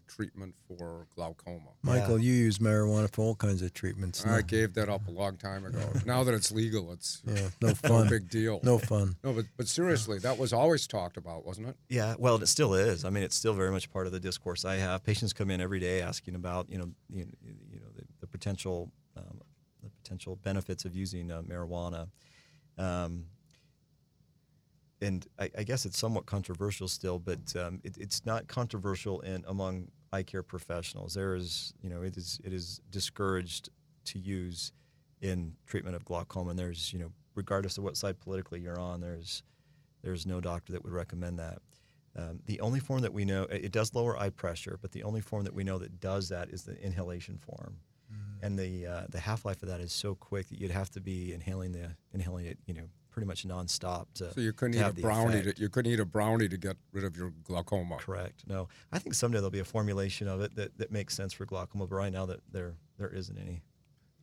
treatment 0.07 0.55
for 0.67 1.07
glaucoma. 1.15 1.69
Michael, 1.83 2.19
you 2.19 2.33
use 2.33 2.59
marijuana 2.59 3.11
for 3.11 3.21
all 3.21 3.35
kinds 3.35 3.61
of 3.61 3.73
treatments. 3.73 4.25
I 4.25 4.35
now. 4.37 4.41
gave 4.41 4.73
that 4.75 4.89
up 4.89 5.07
a 5.07 5.11
long 5.11 5.37
time 5.37 5.65
ago. 5.65 5.91
now 6.05 6.23
that 6.23 6.33
it's 6.33 6.51
legal, 6.51 6.91
it's 6.91 7.21
Yeah, 7.25 7.49
no 7.61 7.67
no 7.69 7.73
fun. 7.73 8.09
big 8.09 8.29
deal. 8.29 8.59
No 8.63 8.77
fun. 8.77 9.15
No, 9.23 9.33
but 9.33 9.45
but 9.57 9.67
seriously, 9.67 10.19
that 10.19 10.37
was 10.37 10.53
always 10.53 10.87
talked 10.87 11.17
about, 11.17 11.45
wasn't 11.45 11.67
it? 11.69 11.75
Yeah, 11.89 12.15
well, 12.17 12.41
it 12.41 12.47
still 12.47 12.73
is. 12.73 13.05
I 13.05 13.09
mean, 13.09 13.23
it's 13.23 13.35
still 13.35 13.53
very 13.53 13.71
much 13.71 13.91
part 13.91 14.05
of 14.05 14.11
the 14.11 14.19
discourse. 14.19 14.65
I 14.65 14.75
have 14.75 15.03
patients 15.03 15.33
come 15.33 15.49
in 15.51 15.61
every 15.61 15.79
day 15.79 16.01
asking 16.01 16.35
about, 16.35 16.69
you 16.69 16.77
know, 16.77 16.89
you, 17.09 17.27
you 17.71 17.79
know, 17.79 17.87
the, 17.95 18.03
the 18.21 18.27
potential, 18.27 18.91
um, 19.15 19.41
the 19.83 19.89
potential 20.03 20.35
benefits 20.37 20.85
of 20.85 20.95
using 20.95 21.31
uh, 21.31 21.41
marijuana. 21.41 22.07
Um, 22.77 23.25
and 25.01 25.25
I, 25.39 25.49
I 25.57 25.63
guess 25.63 25.85
it's 25.85 25.97
somewhat 25.97 26.25
controversial 26.25 26.87
still, 26.87 27.19
but 27.19 27.55
um, 27.55 27.81
it, 27.83 27.97
it's 27.97 28.25
not 28.25 28.47
controversial 28.47 29.21
in 29.21 29.43
among 29.47 29.89
eye 30.11 30.23
care 30.23 30.43
professionals. 30.43 31.13
There 31.13 31.35
is, 31.35 31.73
you 31.81 31.89
know, 31.89 32.01
it 32.01 32.17
is 32.17 32.39
it 32.43 32.53
is 32.53 32.81
discouraged 32.89 33.69
to 34.05 34.19
use 34.19 34.71
in 35.21 35.53
treatment 35.65 35.95
of 35.95 36.05
glaucoma. 36.05 36.51
And 36.51 36.59
there's, 36.59 36.93
you 36.93 36.99
know, 36.99 37.11
regardless 37.35 37.77
of 37.77 37.83
what 37.83 37.97
side 37.97 38.19
politically 38.19 38.59
you're 38.59 38.79
on, 38.79 39.01
there's 39.01 39.43
there's 40.01 40.25
no 40.25 40.39
doctor 40.41 40.73
that 40.73 40.83
would 40.83 40.93
recommend 40.93 41.39
that. 41.39 41.59
Um, 42.15 42.39
the 42.45 42.59
only 42.61 42.79
form 42.79 43.01
that 43.01 43.13
we 43.13 43.25
know 43.25 43.43
it 43.43 43.71
does 43.71 43.93
lower 43.93 44.17
eye 44.17 44.31
pressure, 44.31 44.79
but 44.81 44.91
the 44.91 45.03
only 45.03 45.21
form 45.21 45.43
that 45.43 45.53
we 45.53 45.63
know 45.63 45.77
that 45.77 45.99
does 45.99 46.29
that 46.29 46.49
is 46.49 46.63
the 46.63 46.75
inhalation 46.81 47.37
form, 47.37 47.77
and 48.41 48.57
the 48.57 48.87
uh, 48.87 49.03
the 49.09 49.19
half 49.19 49.45
life 49.45 49.61
of 49.61 49.69
that 49.69 49.79
is 49.79 49.91
so 49.93 50.15
quick 50.15 50.47
that 50.49 50.59
you'd 50.59 50.71
have 50.71 50.89
to 50.91 51.01
be 51.01 51.33
inhaling 51.33 51.73
the 51.73 51.91
inhaling 52.13 52.47
it, 52.47 52.57
you 52.65 52.73
know, 52.73 52.89
pretty 53.17 53.25
much 53.25 53.47
nonstop 53.47 54.05
to. 54.13 54.31
So 54.31 54.41
you 54.41 54.53
couldn't 54.53 54.73
to 54.73 54.77
eat 54.77 54.81
a 54.81 54.85
have 54.85 54.95
brownie. 54.97 55.41
To, 55.41 55.53
you 55.57 55.69
couldn't 55.69 55.91
eat 55.91 55.99
a 55.99 56.05
brownie 56.05 56.47
to 56.49 56.55
get 56.55 56.77
rid 56.91 57.03
of 57.03 57.17
your 57.17 57.33
glaucoma. 57.43 57.97
Correct. 57.97 58.43
No, 58.45 58.67
I 58.91 58.99
think 58.99 59.15
someday 59.15 59.37
there'll 59.39 59.49
be 59.49 59.57
a 59.57 59.65
formulation 59.65 60.27
of 60.27 60.39
it 60.41 60.55
that, 60.55 60.77
that 60.77 60.91
makes 60.91 61.15
sense 61.15 61.33
for 61.33 61.43
glaucoma, 61.47 61.87
but 61.87 61.95
right 61.95 62.13
now 62.13 62.27
that 62.27 62.41
there 62.51 62.75
there 62.99 63.09
isn't 63.09 63.35
any. 63.35 63.63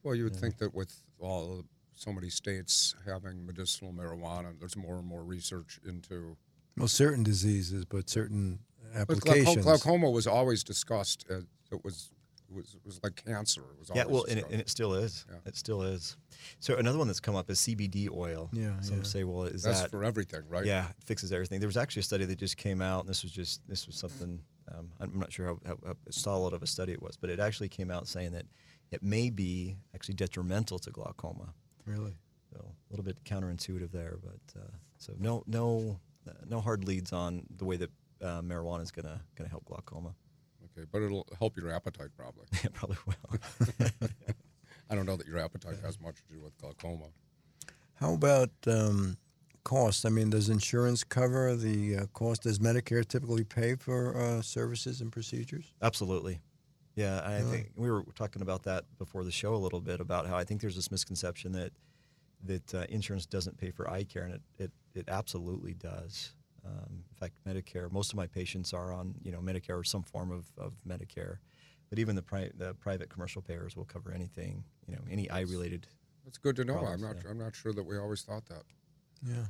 Well, 0.04 0.14
you 0.14 0.22
would 0.22 0.36
think 0.36 0.58
that 0.58 0.72
with 0.72 0.94
all 1.18 1.64
so 1.96 2.12
many 2.12 2.30
states 2.30 2.94
having 3.04 3.44
medicinal 3.44 3.92
marijuana, 3.92 4.56
there's 4.60 4.76
more 4.76 4.98
and 4.98 5.06
more 5.06 5.24
research 5.24 5.80
into. 5.84 6.36
Well, 6.76 6.86
certain 6.86 7.24
diseases, 7.24 7.84
but 7.84 8.08
certain 8.08 8.60
But 8.92 9.08
glauco- 9.08 9.30
applications. 9.30 9.64
glaucoma 9.64 10.08
was 10.08 10.28
always 10.28 10.62
discussed. 10.62 11.24
As, 11.28 11.46
it 11.72 11.82
was 11.82 12.12
it 12.12 12.24
was 12.54 12.75
it 12.75 12.87
was 12.87 13.00
like 13.02 13.25
cancer. 13.25 13.62
It 13.62 13.78
was 13.78 13.90
Yeah, 13.94 14.04
well, 14.04 14.25
and 14.25 14.38
it, 14.38 14.46
and 14.50 14.61
it 14.61 14.68
still 14.68 14.94
is. 14.94 15.26
Yeah. 15.30 15.38
It 15.46 15.56
still 15.56 15.82
is. 15.82 16.16
So 16.61 16.76
another 16.76 16.99
one 16.99 17.06
that's 17.06 17.20
come 17.20 17.37
up 17.37 17.50
is 17.50 17.61
CBD 17.61 18.08
oil. 18.11 18.50
Yeah, 18.52 18.80
Some 18.80 18.99
yeah. 18.99 19.02
say, 19.04 19.25
well, 19.25 19.44
is 19.44 19.62
That's 19.62 19.82
that 19.82 19.90
for 19.90 20.04
everything, 20.04 20.42
right? 20.49 20.64
Yeah, 20.64 20.88
it 20.88 21.04
fixes 21.04 21.32
everything. 21.32 21.61
There 21.61 21.68
was 21.68 21.76
actually 21.76 22.00
a 22.00 22.04
study 22.04 22.25
that 22.25 22.38
just 22.38 22.56
came 22.56 22.80
out, 22.80 23.00
and 23.00 23.08
this 23.08 23.23
was 23.23 23.32
just 23.32 23.66
this 23.68 23.87
was 23.87 23.96
something 23.96 24.40
um, 24.73 24.90
I'm 25.00 25.18
not 25.18 25.32
sure 25.32 25.46
how, 25.46 25.58
how, 25.66 25.78
how 25.87 25.94
solid 26.11 26.54
of 26.54 26.62
a 26.62 26.66
study 26.66 26.92
it 26.92 27.02
was, 27.02 27.16
but 27.16 27.30
it 27.30 27.40
actually 27.40 27.68
came 27.68 27.90
out 27.90 28.08
saying 28.08 28.32
that 28.32 28.46
it 28.90 29.02
may 29.02 29.30
be 29.30 29.76
actually 29.94 30.14
detrimental 30.14 30.78
to 30.80 30.90
glaucoma. 30.90 31.52
Really? 31.87 32.14
So 32.52 32.61
a 32.61 32.92
little 32.92 33.04
bit 33.04 33.23
counterintuitive 33.25 33.90
there, 33.90 34.16
but 34.23 34.61
uh, 34.61 34.70
so 34.99 35.14
no 35.18 35.42
no 35.46 35.99
uh, 36.28 36.32
no 36.49 36.61
hard 36.61 36.84
leads 36.84 37.12
on 37.12 37.44
the 37.56 37.64
way 37.64 37.76
that 37.76 37.90
uh, 38.23 38.40
marijuana 38.42 38.82
is 38.82 38.90
gonna 38.90 39.20
gonna 39.37 39.50
help 39.50 39.64
glaucoma. 39.64 40.14
Okay, 40.76 40.87
but 40.90 41.02
it'll 41.02 41.26
help 41.38 41.57
your 41.57 41.71
appetite 41.71 42.11
probably. 42.16 42.47
it 42.62 42.73
probably 42.73 42.97
will. 43.07 43.88
I 44.90 44.95
don't 44.95 45.07
know 45.07 45.16
that 45.16 45.26
your 45.26 45.38
appetite 45.38 45.76
has 45.85 46.00
much 46.00 46.16
to 46.16 46.35
do 46.35 46.40
with 46.40 46.57
glaucoma. 46.59 47.07
How 47.95 48.14
about 48.14 48.50
um, 48.66 49.16
cost? 49.62 50.04
I 50.04 50.09
mean, 50.09 50.31
does 50.31 50.49
insurance 50.49 51.04
cover 51.04 51.54
the 51.57 51.97
uh, 51.97 52.07
cost? 52.12 52.43
Does 52.43 52.59
Medicare 52.59 53.07
typically 53.07 53.45
pay 53.45 53.76
for 53.76 54.16
uh, 54.16 54.43
services 54.43 55.00
and 55.00 55.11
procedures? 55.11 55.73
Absolutely. 55.81 56.40
Yeah, 56.97 57.21
I 57.25 57.38
Really? 57.38 57.50
think 57.50 57.73
we 57.76 57.90
were 57.90 58.04
talking 58.14 58.43
about 58.43 58.64
that 58.64 58.85
before 58.99 59.25
the 59.25 59.33
show 59.33 59.54
a 59.54 59.57
little 59.57 59.81
bit 59.81 60.00
about 60.00 60.26
how 60.26 60.37
I 60.37 60.45
think 60.45 60.61
there's 60.61 60.76
this 60.76 60.90
misconception 60.90 61.52
that 61.52 61.73
that 62.47 62.75
uh, 62.75 62.85
insurance 62.90 63.25
doesn't 63.26 63.57
pay 63.57 63.71
for 63.71 63.88
eye 63.90 64.04
care, 64.04 64.25
and 64.25 64.35
it 64.35 64.43
it, 64.59 64.71
it 64.95 65.09
absolutely 65.09 65.75
does. 65.75 66.33
Um, 66.66 67.04
in 67.11 67.16
fact, 67.18 67.35
Medicare. 67.47 67.90
Most 67.92 68.12
of 68.12 68.16
my 68.16 68.26
patients 68.26 68.73
are 68.73 68.92
on 68.92 69.14
you 69.23 69.33
know 69.33 69.40
Medicare 69.40 69.78
or 69.78 69.85
some 69.85 70.02
form 70.02 70.30
of, 70.30 70.47
of 70.56 70.73
Medicare, 70.87 71.38
but 71.90 71.99
even 71.99 72.16
the 72.16 72.23
pri- 72.23 72.50
the 72.56 72.75
private 72.75 73.11
commercial 73.11 73.42
payers 73.42 73.76
will 73.76 73.85
cover 73.85 74.12
anything 74.12 74.64
you 74.87 74.94
know 74.94 75.02
any 75.11 75.28
eye 75.30 75.42
related. 75.42 75.87
That's 76.25 76.38
good 76.38 76.56
to 76.56 76.64
know. 76.64 76.78
I'm 76.78 77.00
not. 77.00 77.16
yeah. 77.23 77.30
I'm 77.30 77.38
not 77.38 77.54
sure 77.54 77.73
that 77.73 77.85
we 77.85 77.99
always 77.99 78.23
thought 78.23 78.47
that. 78.47 78.62
Yeah. 79.23 79.47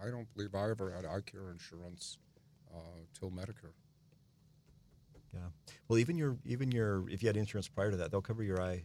I 0.00 0.10
don't 0.10 0.32
believe 0.34 0.54
I 0.54 0.70
ever 0.70 0.90
had 0.90 1.04
eye 1.04 1.20
care 1.24 1.50
insurance 1.50 2.18
uh, 2.72 2.78
till 3.18 3.30
Medicare. 3.30 3.72
Yeah. 5.32 5.40
Well, 5.88 5.98
even 5.98 6.16
your 6.16 6.36
even 6.44 6.70
your 6.70 7.08
if 7.08 7.22
you 7.22 7.28
had 7.28 7.36
insurance 7.36 7.68
prior 7.68 7.90
to 7.90 7.96
that, 7.96 8.10
they'll 8.10 8.22
cover 8.22 8.42
your 8.44 8.62
eye 8.62 8.84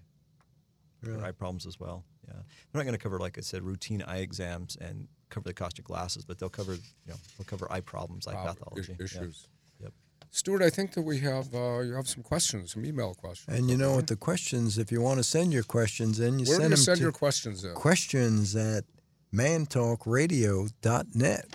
your 1.04 1.24
eye 1.24 1.32
problems 1.32 1.66
as 1.66 1.80
well. 1.80 2.04
Yeah, 2.30 2.42
they're 2.72 2.80
not 2.80 2.84
going 2.84 2.98
to 2.98 3.02
cover, 3.02 3.20
like 3.20 3.38
I 3.38 3.42
said, 3.42 3.64
routine 3.64 4.02
eye 4.04 4.20
exams 4.20 4.76
and 4.80 5.08
cover 5.30 5.48
the 5.48 5.54
cost 5.54 5.80
of 5.80 5.86
glasses, 5.86 6.24
but 6.26 6.38
they'll 6.40 6.50
cover, 6.50 6.74
you 6.74 6.80
know, 7.08 7.16
they'll 7.38 7.46
cover 7.46 7.72
eye 7.72 7.82
problems 7.82 8.26
like 8.28 8.36
Prob- 8.36 8.58
pathology. 8.58 8.92
is- 8.94 9.00
Yeah. 9.00 9.06
issues. 9.22 9.48
Yep. 9.82 9.94
Stuart, 10.32 10.62
I 10.62 10.70
think 10.70 10.94
that 10.94 11.02
we 11.04 11.20
have 11.20 11.54
uh, 11.56 11.80
you 11.80 11.94
have 11.94 12.08
some 12.08 12.24
questions, 12.24 12.74
some 12.74 12.86
email 12.86 13.14
questions. 13.16 13.58
And 13.58 13.70
you 13.70 13.78
know 13.78 13.88
Okay. 13.90 13.96
what? 13.98 14.08
The 14.08 14.16
questions, 14.16 14.78
if 14.78 14.92
you 14.92 15.02
want 15.02 15.18
to 15.20 15.24
send 15.24 15.54
your 15.54 15.64
questions 15.64 16.20
in, 16.20 16.40
you 16.40 16.46
Where 16.46 16.58
do 16.58 16.62
send 16.62 16.64
you 16.64 16.70
them 16.70 16.78
send 16.84 16.98
to 16.98 17.04
your 17.04 17.12
questions 17.12 17.64
in? 17.64 17.74
questions 17.74 18.56
at 18.56 18.86
mantalkradio.net. 19.34 21.46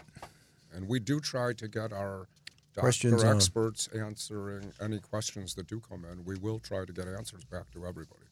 And 0.73 0.89
we 0.89 0.99
do 0.99 1.21
try 1.21 1.53
to 1.53 1.69
get 1.69 1.93
our 1.93 2.29
Questions 2.77 3.23
doctor 3.23 3.29
on. 3.31 3.37
experts 3.37 3.87
answering 3.95 4.73
any 4.81 4.99
questions 4.99 5.55
that 5.55 5.69
do 5.69 5.79
come 5.81 6.05
in. 6.05 6.25
We 6.25 6.35
will 6.37 6.59
try 6.59 6.85
to 6.85 6.93
get 6.93 7.07
answers 7.07 7.45
back 7.45 7.71
to 7.71 7.87
everybody. 7.87 8.24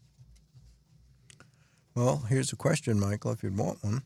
Well, 1.95 2.25
here's 2.31 2.53
a 2.55 2.57
question, 2.57 2.99
Michael, 2.99 3.33
if 3.33 3.43
you'd 3.43 3.59
want 3.59 3.85
one. 3.85 4.03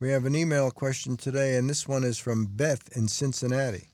We 0.00 0.08
have 0.10 0.24
an 0.24 0.34
email 0.34 0.70
question 0.70 1.18
today, 1.18 1.56
and 1.56 1.68
this 1.68 1.86
one 1.86 2.04
is 2.04 2.16
from 2.16 2.46
Beth 2.46 2.88
in 2.96 3.06
Cincinnati. 3.06 3.88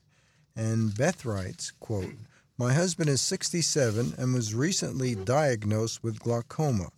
And 0.54 0.96
Beth 0.96 1.24
writes, 1.24 1.72
quote, 1.80 2.14
My 2.56 2.72
husband 2.72 3.10
is 3.10 3.20
67 3.20 4.14
and 4.16 4.34
was 4.34 4.54
recently 4.54 5.16
diagnosed 5.16 6.04
with 6.04 6.20
glaucoma. 6.20 6.90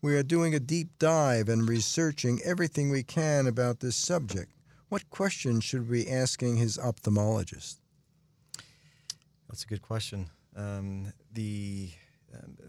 We 0.00 0.16
are 0.16 0.22
doing 0.22 0.54
a 0.54 0.60
deep 0.60 0.88
dive 0.98 1.50
and 1.50 1.68
researching 1.68 2.40
everything 2.46 2.88
we 2.88 3.02
can 3.02 3.46
about 3.46 3.80
this 3.80 3.96
subject. 3.96 4.52
What 4.88 5.10
questions 5.10 5.64
should 5.64 5.86
we 5.86 6.04
be 6.04 6.10
asking 6.10 6.56
his 6.56 6.78
ophthalmologist? 6.78 7.76
That's 9.50 9.64
a 9.64 9.66
good 9.66 9.82
question. 9.82 10.30
Um, 10.56 11.12
the 11.30 11.90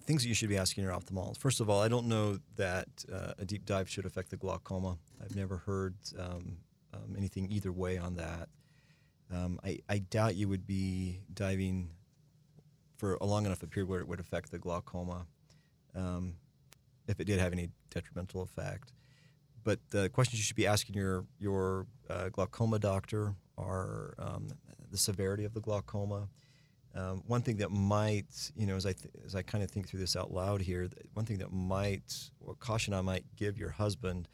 things 0.02 0.24
that 0.24 0.30
you 0.30 0.34
should 0.34 0.50
be 0.50 0.58
asking 0.58 0.84
your 0.84 0.94
ophthalmologist. 0.94 1.38
First 1.38 1.60
of 1.60 1.70
all, 1.70 1.82
I 1.82 1.88
don't 1.88 2.08
know 2.08 2.40
that 2.56 2.88
uh, 3.12 3.34
a 3.38 3.46
deep 3.46 3.66
dive 3.66 3.90
should 3.90 4.06
affect 4.06 4.30
the 4.30 4.38
glaucoma. 4.38 4.98
I've 5.22 5.36
never 5.36 5.58
heard 5.58 5.96
um, 6.18 6.58
um, 6.94 7.16
anything 7.18 7.52
either 7.52 7.72
way 7.72 7.98
on 7.98 8.16
that. 8.16 8.50
Um, 9.32 9.60
I, 9.64 9.80
I 9.88 10.00
doubt 10.00 10.36
you 10.36 10.48
would 10.48 10.66
be 10.66 11.20
diving 11.34 11.92
for 12.98 13.18
a 13.22 13.26
long 13.26 13.46
enough 13.46 13.62
a 13.64 13.68
period 13.68 13.90
where 13.90 14.00
it 14.00 14.08
would 14.08 14.20
affect 14.20 14.52
the 14.52 14.60
glaucoma, 14.60 15.26
um, 15.96 16.36
if 17.08 17.20
it 17.20 17.26
did 17.26 17.40
have 17.40 17.54
any 17.54 17.70
detrimental 17.90 18.42
effect. 18.42 18.94
But 19.64 19.80
the 19.92 20.10
questions 20.10 20.40
you 20.40 20.44
should 20.44 20.56
be 20.56 20.68
asking 20.68 20.96
your 20.96 21.26
your 21.40 21.86
uh, 22.10 22.30
glaucoma 22.30 22.80
doctor 22.80 23.36
are 23.58 24.16
um, 24.18 24.48
the 24.90 24.98
severity 24.98 25.44
of 25.44 25.54
the 25.54 25.62
glaucoma. 25.62 26.28
Um, 26.96 27.24
one 27.28 27.42
thing 27.42 27.58
that 27.58 27.70
might, 27.70 28.52
you 28.56 28.66
know, 28.66 28.76
as 28.76 28.86
I 28.86 28.94
th- 28.94 29.14
as 29.26 29.36
I 29.36 29.44
kind 29.44 29.64
of 29.64 29.70
think 29.70 29.88
through 29.88 30.00
this 30.00 30.16
out 30.16 30.34
loud 30.34 30.62
here, 30.62 30.90
one 31.14 31.26
thing 31.26 31.38
that 31.38 31.52
might, 31.52 32.32
or 32.40 32.56
caution 32.56 32.94
I 32.94 33.02
might 33.02 33.24
give 33.36 33.58
your 33.58 33.70
husband, 33.70 34.28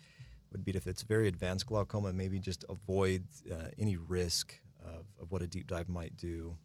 would 0.51 0.63
be 0.63 0.71
if 0.71 0.87
it's 0.87 1.03
very 1.03 1.27
advanced 1.27 1.65
glaucoma, 1.65 2.13
maybe 2.13 2.39
just 2.39 2.63
avoid 2.69 3.23
uh, 3.51 3.69
any 3.77 3.97
risk 3.97 4.57
of, 4.83 5.05
of 5.21 5.31
what 5.31 5.41
a 5.41 5.47
deep 5.47 5.67
dive 5.67 5.89
might 5.89 6.15
do 6.15 6.55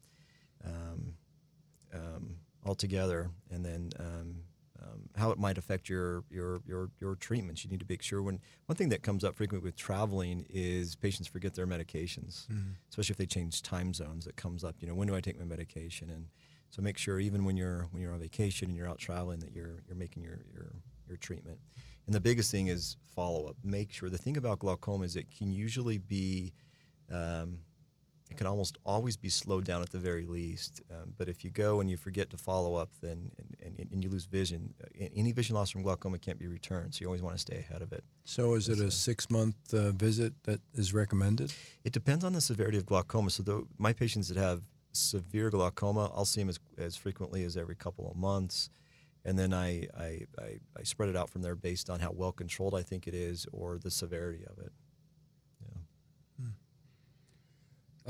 um, 0.64 1.14
um, 1.92 2.36
altogether, 2.64 3.30
and 3.50 3.64
then 3.64 3.90
um, 4.82 5.08
how 5.16 5.30
it 5.30 5.38
might 5.38 5.58
affect 5.58 5.88
your 5.88 6.24
your 6.30 6.60
your 6.66 6.90
your 7.00 7.14
treatments. 7.16 7.64
You 7.64 7.70
need 7.70 7.80
to 7.80 7.86
make 7.88 8.02
sure 8.02 8.22
when 8.22 8.40
one 8.66 8.76
thing 8.76 8.88
that 8.90 9.02
comes 9.02 9.24
up 9.24 9.36
frequently 9.36 9.66
with 9.66 9.76
traveling 9.76 10.46
is 10.48 10.96
patients 10.96 11.28
forget 11.28 11.54
their 11.54 11.66
medications, 11.66 12.46
especially 12.88 13.12
if 13.12 13.18
they 13.18 13.26
change 13.26 13.62
time 13.62 13.92
zones. 13.92 14.26
It 14.26 14.36
comes 14.36 14.64
up, 14.64 14.76
you 14.80 14.88
know, 14.88 14.94
when 14.94 15.06
do 15.08 15.14
I 15.14 15.20
take 15.20 15.38
my 15.38 15.44
medication? 15.44 16.10
And 16.10 16.26
so 16.70 16.82
make 16.82 16.98
sure 16.98 17.18
even 17.20 17.44
when 17.44 17.56
you're 17.56 17.88
when 17.90 18.00
you're 18.02 18.12
on 18.14 18.20
vacation 18.20 18.68
and 18.68 18.76
you're 18.76 18.88
out 18.88 18.98
traveling 18.98 19.40
that 19.40 19.52
you're 19.52 19.82
you're 19.86 19.96
making 19.96 20.22
your 20.22 20.38
your 20.54 20.72
your 21.08 21.16
treatment. 21.16 21.58
And 22.06 22.14
the 22.14 22.20
biggest 22.20 22.50
thing 22.50 22.68
is 22.68 22.96
follow 23.14 23.46
up. 23.46 23.56
Make 23.62 23.92
sure 23.92 24.08
the 24.08 24.18
thing 24.18 24.36
about 24.36 24.60
glaucoma 24.60 25.04
is 25.04 25.16
it 25.16 25.26
can 25.36 25.52
usually 25.52 25.98
be 25.98 26.52
um, 27.10 27.58
it 28.30 28.36
can 28.36 28.46
almost 28.46 28.78
always 28.84 29.16
be 29.16 29.28
slowed 29.28 29.64
down 29.64 29.82
at 29.82 29.90
the 29.90 29.98
very 29.98 30.24
least. 30.24 30.80
Um, 30.90 31.14
but 31.18 31.28
if 31.28 31.44
you 31.44 31.50
go 31.50 31.80
and 31.80 31.90
you 31.90 31.96
forget 31.96 32.30
to 32.30 32.36
follow 32.36 32.76
up, 32.76 32.90
then 33.02 33.30
and, 33.38 33.76
and, 33.78 33.92
and 33.92 34.04
you 34.04 34.10
lose 34.10 34.24
vision, 34.24 34.72
uh, 34.82 35.06
any 35.14 35.32
vision 35.32 35.56
loss 35.56 35.70
from 35.70 35.82
glaucoma 35.82 36.18
can't 36.18 36.38
be 36.38 36.46
returned. 36.46 36.94
So 36.94 37.02
you 37.02 37.06
always 37.06 37.22
want 37.22 37.34
to 37.34 37.40
stay 37.40 37.58
ahead 37.58 37.82
of 37.82 37.92
it. 37.92 38.04
So 38.24 38.54
is 38.54 38.68
it 38.68 38.78
a 38.78 38.90
six-month 38.90 39.74
uh, 39.74 39.90
visit 39.90 40.32
that 40.44 40.60
is 40.74 40.94
recommended? 40.94 41.52
It 41.84 41.92
depends 41.92 42.24
on 42.24 42.32
the 42.32 42.40
severity 42.40 42.78
of 42.78 42.86
glaucoma. 42.86 43.30
So 43.30 43.42
the, 43.42 43.66
my 43.78 43.92
patients 43.92 44.28
that 44.28 44.36
have 44.36 44.62
severe 44.92 45.50
glaucoma, 45.50 46.12
I'll 46.14 46.24
see 46.24 46.40
them 46.40 46.48
as, 46.48 46.60
as 46.78 46.96
frequently 46.96 47.44
as 47.44 47.56
every 47.56 47.74
couple 47.76 48.08
of 48.10 48.16
months. 48.16 48.70
And 49.24 49.38
then 49.38 49.52
I, 49.52 49.86
I, 49.98 50.20
I, 50.38 50.60
I 50.78 50.82
spread 50.84 51.08
it 51.08 51.16
out 51.16 51.28
from 51.28 51.42
there 51.42 51.54
based 51.54 51.90
on 51.90 52.00
how 52.00 52.12
well 52.12 52.32
controlled 52.32 52.74
I 52.74 52.82
think 52.82 53.06
it 53.06 53.14
is 53.14 53.46
or 53.52 53.78
the 53.78 53.90
severity 53.90 54.44
of 54.46 54.58
it. 54.64 54.72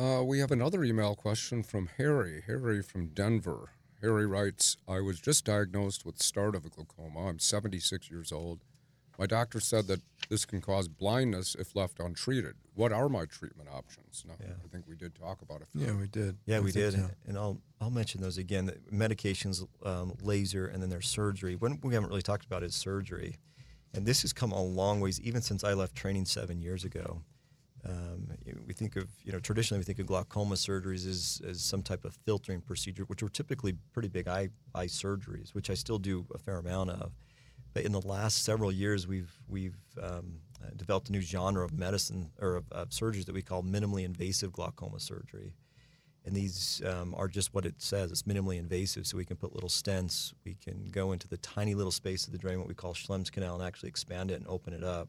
Uh, 0.01 0.23
we 0.25 0.39
have 0.39 0.51
another 0.51 0.83
email 0.83 1.15
question 1.15 1.63
from 1.63 1.91
Harry. 1.99 2.43
Harry 2.47 2.81
from 2.83 3.09
Denver. 3.09 3.73
Harry 4.01 4.27
writes, 4.27 4.79
I 4.89 5.01
was 5.01 5.21
just 5.21 5.45
diagnosed 5.45 6.07
with 6.07 6.23
start 6.23 6.55
of 6.55 6.65
a 6.65 6.71
glaucoma. 6.71 7.29
I'm 7.29 7.39
76 7.39 8.11
years 8.11 8.33
old. 8.33 8.61
My 9.19 9.27
doctor 9.27 9.61
said 9.61 9.89
that 9.89 10.01
this 10.31 10.47
can 10.47 10.63
cause 10.63 10.89
blindness 10.89 11.55
if 11.55 11.77
left 11.77 12.01
untreated. 12.01 12.55
What 12.75 12.93
are 12.93 13.11
my 13.11 13.27
treatment 13.27 13.69
options? 13.71 14.25
Now, 14.27 14.37
Yeah. 14.41 14.55
I 14.65 14.69
think 14.69 14.87
we 14.89 14.97
did 14.97 15.15
talk 15.15 15.43
about 15.43 15.61
it. 15.61 15.69
Yeah, 15.75 15.93
we 15.93 16.09
did. 16.09 16.39
Yeah, 16.47 16.57
I 16.57 16.61
we 16.61 16.73
did, 16.73 16.95
so. 16.95 17.11
and 17.27 17.37
I'll 17.37 17.61
I'll 17.79 17.91
mention 17.91 18.23
those 18.23 18.39
again. 18.39 18.65
The 18.65 18.77
Medications, 18.91 19.67
um, 19.85 20.15
laser, 20.23 20.67
and 20.67 20.83
then 20.83 20.89
there's 20.89 21.09
surgery. 21.09 21.57
One 21.57 21.79
we 21.83 21.93
haven't 21.93 22.09
really 22.09 22.23
talked 22.23 22.47
about 22.47 22.63
is 22.63 22.75
surgery, 22.75 23.37
and 23.93 24.07
this 24.07 24.23
has 24.23 24.33
come 24.33 24.53
a 24.53 24.63
long 24.63 25.01
ways 25.01 25.21
even 25.21 25.43
since 25.43 25.63
I 25.65 25.75
left 25.75 25.95
training 25.95 26.25
seven 26.25 26.63
years 26.63 26.85
ago. 26.85 27.21
Um, 27.89 28.29
we 28.67 28.75
think 28.75 28.97
of 28.97 29.09
you 29.25 29.33
know 29.33 29.39
traditionally 29.39 29.79
we 29.79 29.85
think 29.85 29.99
of 29.99 30.07
glaucoma 30.07 30.55
surgeries 30.55 31.09
as, 31.09 31.41
as 31.49 31.63
some 31.63 31.83
type 31.83 32.05
of 32.05 32.15
filtering 32.27 32.61
procedure, 32.61 33.05
which 33.05 33.23
were 33.23 33.29
typically 33.29 33.75
pretty 33.93 34.09
big 34.09 34.29
eye 34.29 34.51
eye 34.75 34.87
surgeries, 34.87 35.55
which 35.55 35.71
I 35.71 35.75
still 35.75 35.99
do 35.99 36.27
a 36.35 36.39
fair 36.39 36.59
amount 36.59 36.91
of. 36.91 37.13
But 37.73 37.85
in 37.85 37.93
the 37.93 38.01
last 38.01 38.45
several 38.45 38.73
years, 38.73 39.07
we've 39.07 39.33
we've 39.49 39.79
um, 40.03 40.41
uh, 40.63 40.71
developed 40.77 41.09
a 41.09 41.13
new 41.13 41.23
genre 41.23 41.65
of 41.65 41.73
medicine 41.73 42.31
or 42.41 42.57
of, 42.57 42.71
of 42.73 42.91
surgeries 42.91 43.25
that 43.27 43.35
we 43.35 43.43
call 43.43 43.63
minimally 43.63 44.05
invasive 44.05 44.53
glaucoma 44.53 45.01
surgery. 45.01 45.55
And 46.27 46.37
these 46.37 46.83
um, 46.85 47.15
are 47.17 47.29
just 47.29 47.55
what 47.55 47.65
it 47.65 47.77
says. 47.79 48.11
It's 48.11 48.25
minimally 48.25 48.59
invasive, 48.59 49.07
so 49.07 49.17
we 49.17 49.25
can 49.25 49.39
put 49.39 49.55
little 49.55 49.71
stents. 49.71 50.35
We 50.45 50.55
can 50.55 50.91
go 50.91 51.13
into 51.13 51.27
the 51.27 51.39
tiny 51.39 51.75
little 51.75 51.91
space 51.93 52.27
of 52.27 52.33
the 52.33 52.39
drain, 52.39 52.59
what 52.59 52.69
we 52.69 52.75
call 52.75 52.93
Schlemm's 52.93 53.31
canal, 53.31 53.55
and 53.55 53.65
actually 53.65 53.89
expand 53.89 54.31
it 54.31 54.35
and 54.35 54.47
open 54.47 54.75
it 54.75 54.85
up. 54.85 55.09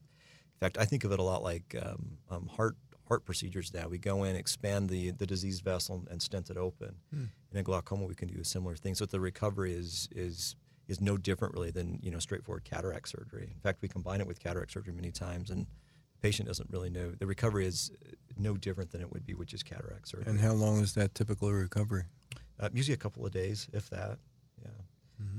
In 0.61 0.65
fact, 0.65 0.77
I 0.77 0.85
think 0.85 1.03
of 1.03 1.11
it 1.11 1.19
a 1.19 1.23
lot 1.23 1.41
like 1.41 1.75
um, 1.81 2.17
um, 2.29 2.47
heart 2.47 2.75
heart 3.07 3.25
procedures 3.25 3.73
now. 3.73 3.87
We 3.87 3.97
go 3.97 4.23
in, 4.23 4.35
expand 4.35 4.89
the, 4.89 5.11
the 5.11 5.25
diseased 5.25 5.63
vessel, 5.63 6.05
and 6.09 6.21
stent 6.21 6.49
it 6.51 6.55
open. 6.55 6.95
And 7.49 7.57
in 7.57 7.63
glaucoma, 7.63 8.05
we 8.05 8.13
can 8.13 8.27
do 8.27 8.39
a 8.39 8.45
similar 8.45 8.75
thing. 8.75 8.93
So 8.93 9.05
the 9.07 9.19
recovery 9.19 9.73
is 9.73 10.07
is 10.11 10.55
is 10.87 11.01
no 11.01 11.17
different 11.17 11.55
really 11.55 11.71
than 11.71 11.99
you 12.03 12.11
know 12.11 12.19
straightforward 12.19 12.63
cataract 12.63 13.09
surgery. 13.09 13.49
In 13.51 13.59
fact, 13.59 13.81
we 13.81 13.87
combine 13.87 14.21
it 14.21 14.27
with 14.27 14.39
cataract 14.39 14.71
surgery 14.71 14.93
many 14.93 15.11
times, 15.11 15.49
and 15.49 15.65
the 15.65 16.19
patient 16.21 16.47
doesn't 16.47 16.69
really 16.69 16.91
know. 16.91 17.11
The 17.17 17.25
recovery 17.25 17.65
is 17.65 17.91
uh, 18.05 18.11
no 18.37 18.55
different 18.55 18.91
than 18.91 19.01
it 19.01 19.11
would 19.11 19.25
be 19.25 19.33
with 19.33 19.47
just 19.47 19.65
cataract 19.65 20.09
surgery. 20.09 20.29
And 20.29 20.39
how 20.39 20.53
long 20.53 20.79
is 20.81 20.93
that 20.93 21.15
typical 21.15 21.51
recovery? 21.51 22.03
Uh, 22.59 22.69
usually 22.71 22.93
a 22.93 22.97
couple 22.97 23.25
of 23.25 23.31
days, 23.31 23.67
if 23.73 23.89
that. 23.89 24.19
Yeah. 24.61 24.69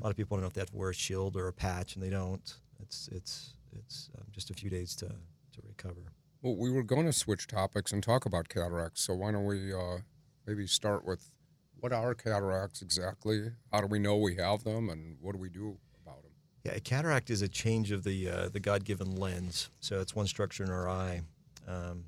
A 0.01 0.05
lot 0.05 0.11
of 0.11 0.17
people 0.17 0.37
don't 0.37 0.43
know 0.43 0.49
if 0.49 0.53
they 0.53 0.61
have 0.61 0.71
to 0.71 0.77
wear 0.77 0.91
a 0.91 0.95
shield 0.95 1.37
or 1.37 1.47
a 1.47 1.53
patch, 1.53 1.95
and 1.95 2.03
they 2.03 2.11
don't. 2.11 2.55
It's 2.81 3.09
it's 3.13 3.55
it's 3.79 4.11
um, 4.19 4.25
just 4.31 4.51
a 4.51 4.55
few 4.55 4.71
days 4.71 4.95
to 4.97 5.07
to 5.07 5.63
recover. 5.65 6.13
Well, 6.43 6.57
we 6.57 6.71
were 6.71 6.83
going 6.83 7.07
to 7.07 7.13
switch 7.13 7.47
topics 7.47 7.93
and 7.93 8.03
talk 8.03 8.27
about 8.27 8.49
cataracts, 8.49 9.03
so 9.03 9.15
why 9.15 9.31
don't 9.31 9.45
we 9.45 9.73
uh, 9.73 9.99
maybe 10.47 10.67
start 10.67 11.05
with 11.05 11.31
what 11.79 11.93
are 11.93 12.15
cataracts 12.15 12.83
exactly? 12.83 13.51
How 13.73 13.81
do 13.81 13.87
we 13.87 13.99
know 13.99 14.17
we 14.17 14.37
have 14.37 14.65
them, 14.65 14.89
and 14.89 15.17
what 15.21 15.33
do 15.33 15.39
we 15.39 15.51
do 15.51 15.79
about 16.03 16.23
them? 16.23 16.33
Yeah, 16.65 16.73
a 16.73 16.81
cataract 16.81 17.31
is 17.31 17.43
a 17.43 17.49
change 17.49 17.93
of 17.93 18.05
the 18.05 18.29
uh, 18.29 18.49
the 18.49 18.61
God-given 18.61 19.17
lens. 19.17 19.71
So 19.81 20.01
it's 20.01 20.15
one 20.15 20.27
structure 20.27 20.65
in 20.65 20.71
our 20.71 20.89
eye, 20.89 21.23
um, 21.69 22.05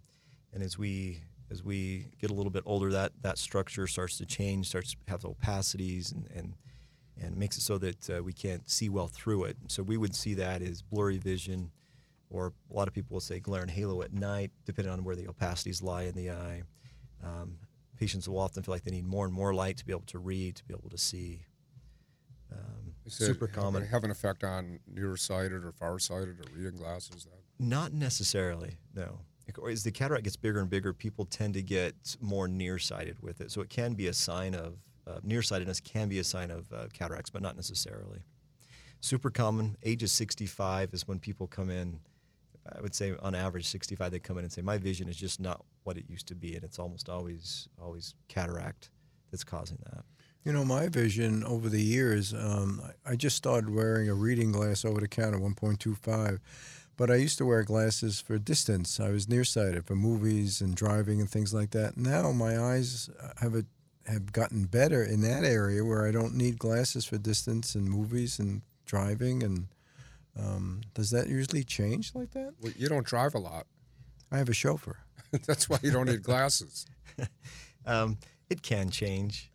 and 0.53 0.63
as 0.63 0.79
we 0.79 1.23
as 1.51 1.63
we 1.63 2.07
get 2.21 2.31
a 2.31 2.35
little 2.35 2.51
bit 2.51 2.63
older, 2.67 2.91
that 2.91 3.13
that 3.23 3.39
structure 3.39 3.87
starts 3.87 4.19
to 4.19 4.27
change, 4.27 4.69
starts 4.69 4.93
to 4.93 4.97
have 5.09 5.23
opacities, 5.23 6.13
and 6.13 6.29
and 6.35 6.55
and 7.21 7.37
makes 7.37 7.57
it 7.57 7.63
so 7.63 7.79
that 7.79 8.11
uh, 8.11 8.23
we 8.23 8.33
can't 8.33 8.69
see 8.69 8.89
well 8.89 9.09
through 9.09 9.45
it. 9.45 9.57
So 9.69 9.83
we 9.83 9.97
would 9.97 10.15
see 10.15 10.35
that 10.35 10.63
as 10.63 10.83
blurry 10.83 11.19
vision, 11.19 11.71
or 12.31 12.53
a 12.71 12.75
lot 12.75 12.89
of 12.89 12.95
people 12.95 13.15
will 13.15 13.21
say 13.21 13.39
glare 13.41 13.63
and 13.63 13.71
halo 13.71 14.03
at 14.03 14.13
night, 14.13 14.51
depending 14.65 14.93
on 14.93 15.05
where 15.05 15.17
the 15.17 15.27
opacities 15.27 15.83
lie 15.83 16.03
in 16.03 16.15
the 16.15 16.31
eye. 16.31 16.63
Um, 17.23 17.59
patients 17.97 18.29
will 18.29 18.39
often 18.39 18.63
feel 18.63 18.75
like 18.75 18.85
they 18.85 18.91
need 18.91 19.07
more 19.07 19.25
and 19.25 19.35
more 19.35 19.55
light 19.55 19.77
to 19.79 19.87
be 19.87 19.93
able 19.93 20.03
to 20.07 20.19
read, 20.19 20.57
to 20.57 20.65
be 20.65 20.75
able 20.75 20.91
to 20.91 20.99
see. 20.99 21.45
Um, 22.53 22.95
super 23.09 23.47
common. 23.47 23.85
Have 23.87 24.05
an 24.05 24.11
effect 24.11 24.45
on 24.45 24.81
nearsighted 24.93 25.65
or 25.65 25.73
farsighted 25.73 26.41
or 26.41 26.45
reading 26.57 26.79
glasses? 26.79 27.27
Not 27.59 27.93
necessarily, 27.93 28.79
no. 28.95 29.21
As 29.71 29.85
the 29.85 29.93
cataract 29.93 30.25
gets 30.25 30.37
bigger 30.37 30.61
and 30.61 30.71
bigger, 30.71 30.93
people 30.93 31.27
tend 31.27 31.55
to 31.55 31.63
get 31.63 32.17
more 32.21 32.49
nearsighted 32.49 33.23
with 33.23 33.41
it. 33.41 33.51
So 33.51 33.61
it 33.61 33.69
can 33.69 33.93
be 33.93 34.09
a 34.09 34.13
sign 34.13 34.55
of 34.55 34.79
uh, 35.07 35.19
nearsightedness 35.23 35.81
can 35.81 36.09
be 36.09 36.19
a 36.19 36.25
sign 36.25 36.51
of 36.51 36.73
uh, 36.73 36.87
cataracts, 36.93 37.31
but 37.31 37.43
not 37.43 37.57
necessarily. 37.57 38.21
Super 39.01 39.31
common. 39.31 39.77
Age 39.83 40.03
of 40.03 40.11
65 40.11 40.95
is 40.95 41.07
when 41.07 41.19
people 41.19 41.47
come 41.47 41.71
in. 41.71 42.01
I 42.75 42.81
would 42.81 42.95
say 42.95 43.15
on 43.21 43.35
average 43.35 43.67
65 43.67 44.11
they 44.11 44.19
come 44.19 44.39
in 44.39 44.45
and 44.45 44.53
say 44.53 44.63
my 44.63 44.79
vision 44.79 45.09
is 45.09 45.17
just 45.17 45.39
not 45.39 45.63
what 45.83 45.99
it 45.99 46.05
used 46.09 46.27
to 46.29 46.35
be, 46.35 46.55
and 46.55 46.65
it's 46.65 46.79
almost 46.79 47.11
always 47.11 47.69
always 47.81 48.15
cataract 48.29 48.91
that's 49.31 49.45
causing 49.45 49.79
that. 49.85 50.05
You 50.45 50.53
know, 50.53 50.65
my 50.65 50.89
vision 50.89 51.43
over 51.45 51.69
the 51.69 51.83
years, 51.83 52.33
um, 52.33 52.81
I 53.05 53.17
just 53.17 53.37
started 53.37 53.75
wearing 53.75 54.09
a 54.09 54.15
reading 54.15 54.53
glass 54.53 54.85
over 54.85 55.01
the 55.01 55.09
counter, 55.09 55.39
1.25. 55.39 56.39
But 56.97 57.11
I 57.11 57.17
used 57.17 57.39
to 57.39 57.47
wear 57.47 57.65
glasses 57.65 58.21
for 58.21 58.39
distance. 58.39 59.01
I 59.01 59.11
was 59.11 59.29
nearsighted 59.29 59.85
for 59.85 59.97
movies 59.97 60.61
and 60.61 60.77
driving 60.77 61.21
and 61.21 61.29
things 61.29 61.53
like 61.53 61.71
that. 61.71 61.97
Now 61.97 62.31
my 62.31 62.59
eyes 62.59 63.11
have 63.39 63.55
a, 63.55 63.65
have 64.07 64.33
gotten 64.33 64.65
better 64.65 65.03
in 65.03 65.21
that 65.23 65.45
area 65.45 65.85
where 65.85 66.07
I 66.07 66.11
don't 66.11 66.35
need 66.35 66.59
glasses 66.59 67.05
for 67.05 67.17
distance 67.19 67.75
and 67.75 67.89
movies 67.89 68.39
and 68.39 68.63
driving. 68.87 69.43
And 69.43 69.67
um, 70.39 70.83
does 70.95 71.11
that 71.11 71.29
usually 71.29 71.65
change 71.65 72.15
like 72.15 72.33
that? 72.33 72.53
well, 72.61 72.73
you 72.77 72.89
don't 72.89 73.07
drive 73.07 73.35
a 73.35 73.39
lot. 73.39 73.67
I 74.31 74.39
have 74.39 74.49
a 74.49 74.55
chauffeur. 74.55 74.99
That's 75.47 75.69
why 75.69 75.79
you 75.83 75.91
don't 75.93 76.07
need 76.07 76.23
glasses. 76.23 76.87
Um, 77.87 78.17
it 78.49 78.63
can 78.63 78.89
change. 78.89 79.53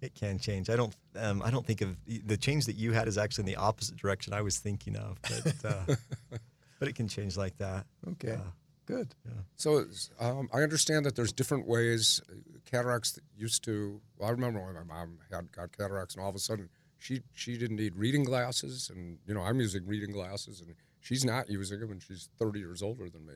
It 0.00 0.14
can 0.14 0.38
change. 0.38 0.70
I 0.70 0.76
don't. 0.76 0.94
Um, 1.16 1.42
I 1.42 1.50
don't 1.50 1.66
think 1.66 1.80
of 1.80 1.96
the 2.06 2.36
change 2.36 2.66
that 2.66 2.76
you 2.76 2.92
had 2.92 3.08
is 3.08 3.18
actually 3.18 3.42
in 3.42 3.46
the 3.46 3.56
opposite 3.56 3.96
direction 3.96 4.32
I 4.32 4.40
was 4.42 4.58
thinking 4.58 4.94
of. 4.94 5.18
But 5.22 5.54
uh, 5.64 5.94
but 6.78 6.86
it 6.86 6.94
can 6.94 7.08
change 7.08 7.36
like 7.36 7.58
that. 7.58 7.86
Okay, 8.12 8.34
Uh, 8.34 8.50
good. 8.90 9.14
So 9.56 9.84
um, 10.18 10.48
I 10.52 10.62
understand 10.62 11.04
that 11.06 11.14
there's 11.16 11.32
different 11.32 11.66
ways. 11.66 12.20
uh, 12.28 12.34
Cataracts 12.70 13.12
that 13.12 13.24
used 13.36 13.64
to. 13.64 14.00
Well, 14.16 14.28
I 14.28 14.32
remember 14.32 14.60
when 14.64 14.74
my 14.74 14.82
mom 14.82 15.18
had 15.30 15.50
got 15.52 15.76
cataracts, 15.76 16.14
and 16.14 16.22
all 16.22 16.30
of 16.30 16.36
a 16.36 16.38
sudden 16.38 16.68
she 16.98 17.20
she 17.34 17.56
didn't 17.58 17.76
need 17.76 17.96
reading 17.96 18.24
glasses, 18.24 18.90
and 18.94 19.18
you 19.26 19.34
know 19.34 19.42
I'm 19.42 19.60
using 19.60 19.86
reading 19.86 20.12
glasses, 20.12 20.60
and 20.60 20.74
she's 21.00 21.24
not 21.24 21.48
using 21.50 21.80
them, 21.80 21.90
and 21.90 22.02
she's 22.02 22.28
30 22.38 22.60
years 22.60 22.82
older 22.82 23.08
than 23.10 23.26
me. 23.26 23.34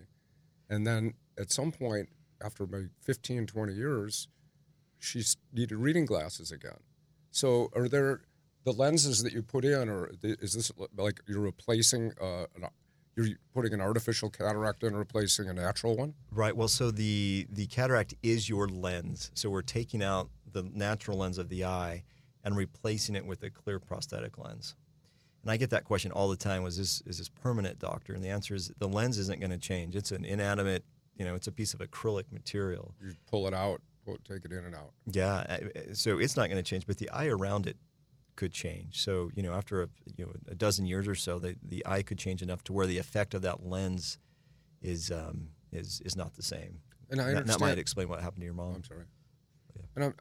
And 0.71 0.87
then 0.87 1.14
at 1.38 1.51
some 1.51 1.73
point, 1.73 2.09
after 2.43 2.67
maybe 2.67 2.88
15, 3.03 3.47
20 3.47 3.73
years, 3.75 4.29
she 4.99 5.23
needed 5.53 5.77
reading 5.77 6.05
glasses 6.07 6.53
again. 6.53 6.81
So 7.31 7.71
are 7.75 7.88
there 7.88 8.21
the 8.64 8.73
lenses 8.73 9.23
that 9.23 9.33
you 9.33 9.43
put 9.43 9.64
in, 9.64 9.88
or 9.88 10.11
is 10.23 10.53
this 10.55 10.71
like 10.97 11.21
you're 11.27 11.40
replacing? 11.40 12.12
Uh, 12.21 12.47
an, 12.55 12.64
you're 13.16 13.29
putting 13.53 13.72
an 13.72 13.81
artificial 13.81 14.31
cataract 14.31 14.83
in, 14.83 14.96
replacing 14.96 15.48
a 15.48 15.53
natural 15.55 15.96
one? 15.96 16.14
Right. 16.31 16.57
Well, 16.57 16.68
so 16.68 16.90
the 16.90 17.46
the 17.50 17.66
cataract 17.66 18.14
is 18.22 18.48
your 18.48 18.68
lens. 18.68 19.31
So 19.35 19.50
we're 19.50 19.62
taking 19.62 20.03
out 20.03 20.31
the 20.53 20.62
natural 20.62 21.18
lens 21.18 21.38
of 21.38 21.48
the 21.48 21.64
eye 21.64 22.05
and 22.44 22.57
replacing 22.57 23.16
it 23.16 23.24
with 23.24 23.42
a 23.42 23.50
clear 23.50 23.79
prosthetic 23.79 24.38
lens. 24.38 24.77
And 25.42 25.50
I 25.50 25.57
get 25.57 25.70
that 25.70 25.85
question 25.85 26.11
all 26.11 26.29
the 26.29 26.37
time: 26.37 26.62
Was 26.62 26.77
this 26.77 27.03
is 27.07 27.18
this 27.18 27.29
permanent, 27.29 27.79
doctor? 27.79 28.14
And 28.14 28.22
the 28.22 28.29
answer 28.29 28.55
is 28.55 28.72
the 28.79 28.88
lens 28.88 29.18
isn't 29.18 29.40
going 29.40 29.50
to 29.50 29.59
change. 29.59 29.94
It's 29.94 30.11
an 30.11 30.24
inanimate, 30.24 30.85
you 31.16 31.24
know, 31.24 31.35
it's 31.35 31.46
a 31.46 31.53
piece 31.53 31.74
of 31.74 31.81
acrylic 31.81 32.24
material. 32.33 32.94
You 33.03 33.14
pull 33.31 33.46
it 33.46 33.55
out, 33.55 33.81
pull, 34.05 34.16
take 34.29 34.44
it 34.44 34.53
in 34.53 34.64
and 34.64 34.74
out. 34.74 34.90
Yeah, 35.07 35.35
uh, 35.35 35.94
so 35.94 36.18
it's 36.18 36.37
not 36.37 36.48
going 36.48 36.62
to 36.62 36.68
change, 36.68 36.87
but 36.87 36.98
the 36.98 37.11
eye 37.11 37.27
around 37.27 37.66
it 37.66 37.77
could 38.37 38.53
change. 38.53 39.03
So 39.03 39.31
you 39.35 39.42
know, 39.42 39.53
after 39.53 39.83
a, 39.83 39.88
you 40.16 40.25
know, 40.27 40.33
a 40.49 40.55
dozen 40.55 40.87
years 40.87 41.07
or 41.07 41.14
so, 41.14 41.38
the, 41.38 41.57
the 41.62 41.85
eye 41.87 42.03
could 42.03 42.18
change 42.18 42.42
enough 42.42 42.62
to 42.64 42.73
where 42.73 42.87
the 42.87 42.99
effect 42.99 43.35
of 43.35 43.42
that 43.42 43.64
lens 43.66 44.18
is 44.83 45.11
um, 45.11 45.49
is 45.73 46.01
is 46.05 46.16
not 46.16 46.35
the 46.35 46.42
same. 46.42 46.81
And 47.11 47.20
I 47.20 47.35
That- 47.35 47.47
that, 47.47 47.61
might 47.61 47.79
explain 47.79 48.09
what 48.09 48.20
happened 48.20 48.40
to 48.40 48.47
your 48.47 48.55
mom. 48.55 48.75
I'm 48.77 48.85
sorry. 48.85 49.05
Yeah. 49.77 49.83
And 49.97 50.05
I'm, 50.05 50.14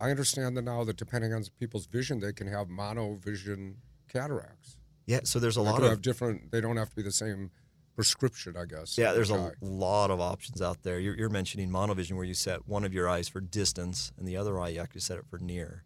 I, 0.00 0.06
I 0.06 0.10
understand 0.10 0.56
that 0.56 0.62
now 0.62 0.84
that 0.84 0.96
depending 0.96 1.32
on 1.32 1.44
people's 1.58 1.86
vision, 1.86 2.20
they 2.20 2.32
can 2.32 2.46
have 2.46 2.68
mono 2.68 3.14
vision 3.14 3.76
cataracts. 4.08 4.76
Yeah, 5.06 5.20
so 5.24 5.38
there's 5.38 5.56
a 5.56 5.60
They 5.60 5.66
lot 5.70 5.82
of 5.82 5.90
have 5.90 6.02
different. 6.02 6.50
They 6.50 6.60
don't 6.60 6.76
have 6.76 6.90
to 6.90 6.96
be 6.96 7.02
the 7.02 7.12
same 7.12 7.50
prescription, 7.94 8.56
I 8.56 8.64
guess. 8.64 8.96
Yeah, 8.98 9.12
there's 9.12 9.30
a 9.30 9.34
eye. 9.34 9.50
lot 9.60 10.10
of 10.10 10.20
options 10.20 10.60
out 10.62 10.82
there. 10.82 10.98
You're, 10.98 11.16
you're 11.16 11.28
mentioning 11.28 11.70
monovision, 11.70 12.12
where 12.16 12.24
you 12.24 12.34
set 12.34 12.66
one 12.66 12.84
of 12.84 12.92
your 12.92 13.08
eyes 13.08 13.28
for 13.28 13.40
distance, 13.40 14.12
and 14.18 14.26
the 14.26 14.36
other 14.36 14.58
eye 14.58 14.70
you 14.70 14.80
actually 14.80 15.02
set 15.02 15.18
it 15.18 15.26
for 15.28 15.38
near, 15.38 15.84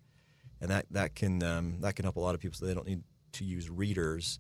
and 0.60 0.70
that 0.70 0.86
that 0.90 1.14
can 1.14 1.42
um, 1.42 1.80
that 1.80 1.96
can 1.96 2.04
help 2.04 2.16
a 2.16 2.20
lot 2.20 2.34
of 2.34 2.40
people, 2.40 2.56
so 2.56 2.66
they 2.66 2.74
don't 2.74 2.86
need 2.86 3.02
to 3.32 3.44
use 3.44 3.70
readers. 3.70 4.38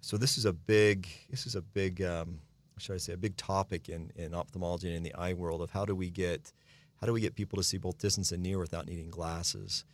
So 0.00 0.18
this 0.18 0.36
is 0.36 0.44
a 0.44 0.52
big 0.52 1.08
this 1.30 1.46
is 1.46 1.54
a 1.54 1.62
big 1.62 2.02
um, 2.02 2.40
should 2.78 2.94
I 2.94 2.98
say 2.98 3.12
a 3.14 3.16
big 3.16 3.36
topic 3.36 3.88
in, 3.88 4.10
in 4.16 4.34
ophthalmology 4.34 4.88
and 4.88 4.96
in 4.96 5.02
the 5.02 5.14
eye 5.14 5.32
world 5.32 5.62
of 5.62 5.70
how 5.70 5.84
do 5.84 5.94
we 5.94 6.10
get 6.10 6.52
how 7.00 7.06
do 7.06 7.12
we 7.12 7.20
get 7.20 7.34
people 7.34 7.56
to 7.56 7.62
see 7.62 7.78
both 7.78 7.98
distance 7.98 8.32
and 8.32 8.42
near 8.42 8.58
without 8.58 8.86
needing 8.86 9.10
glasses. 9.10 9.84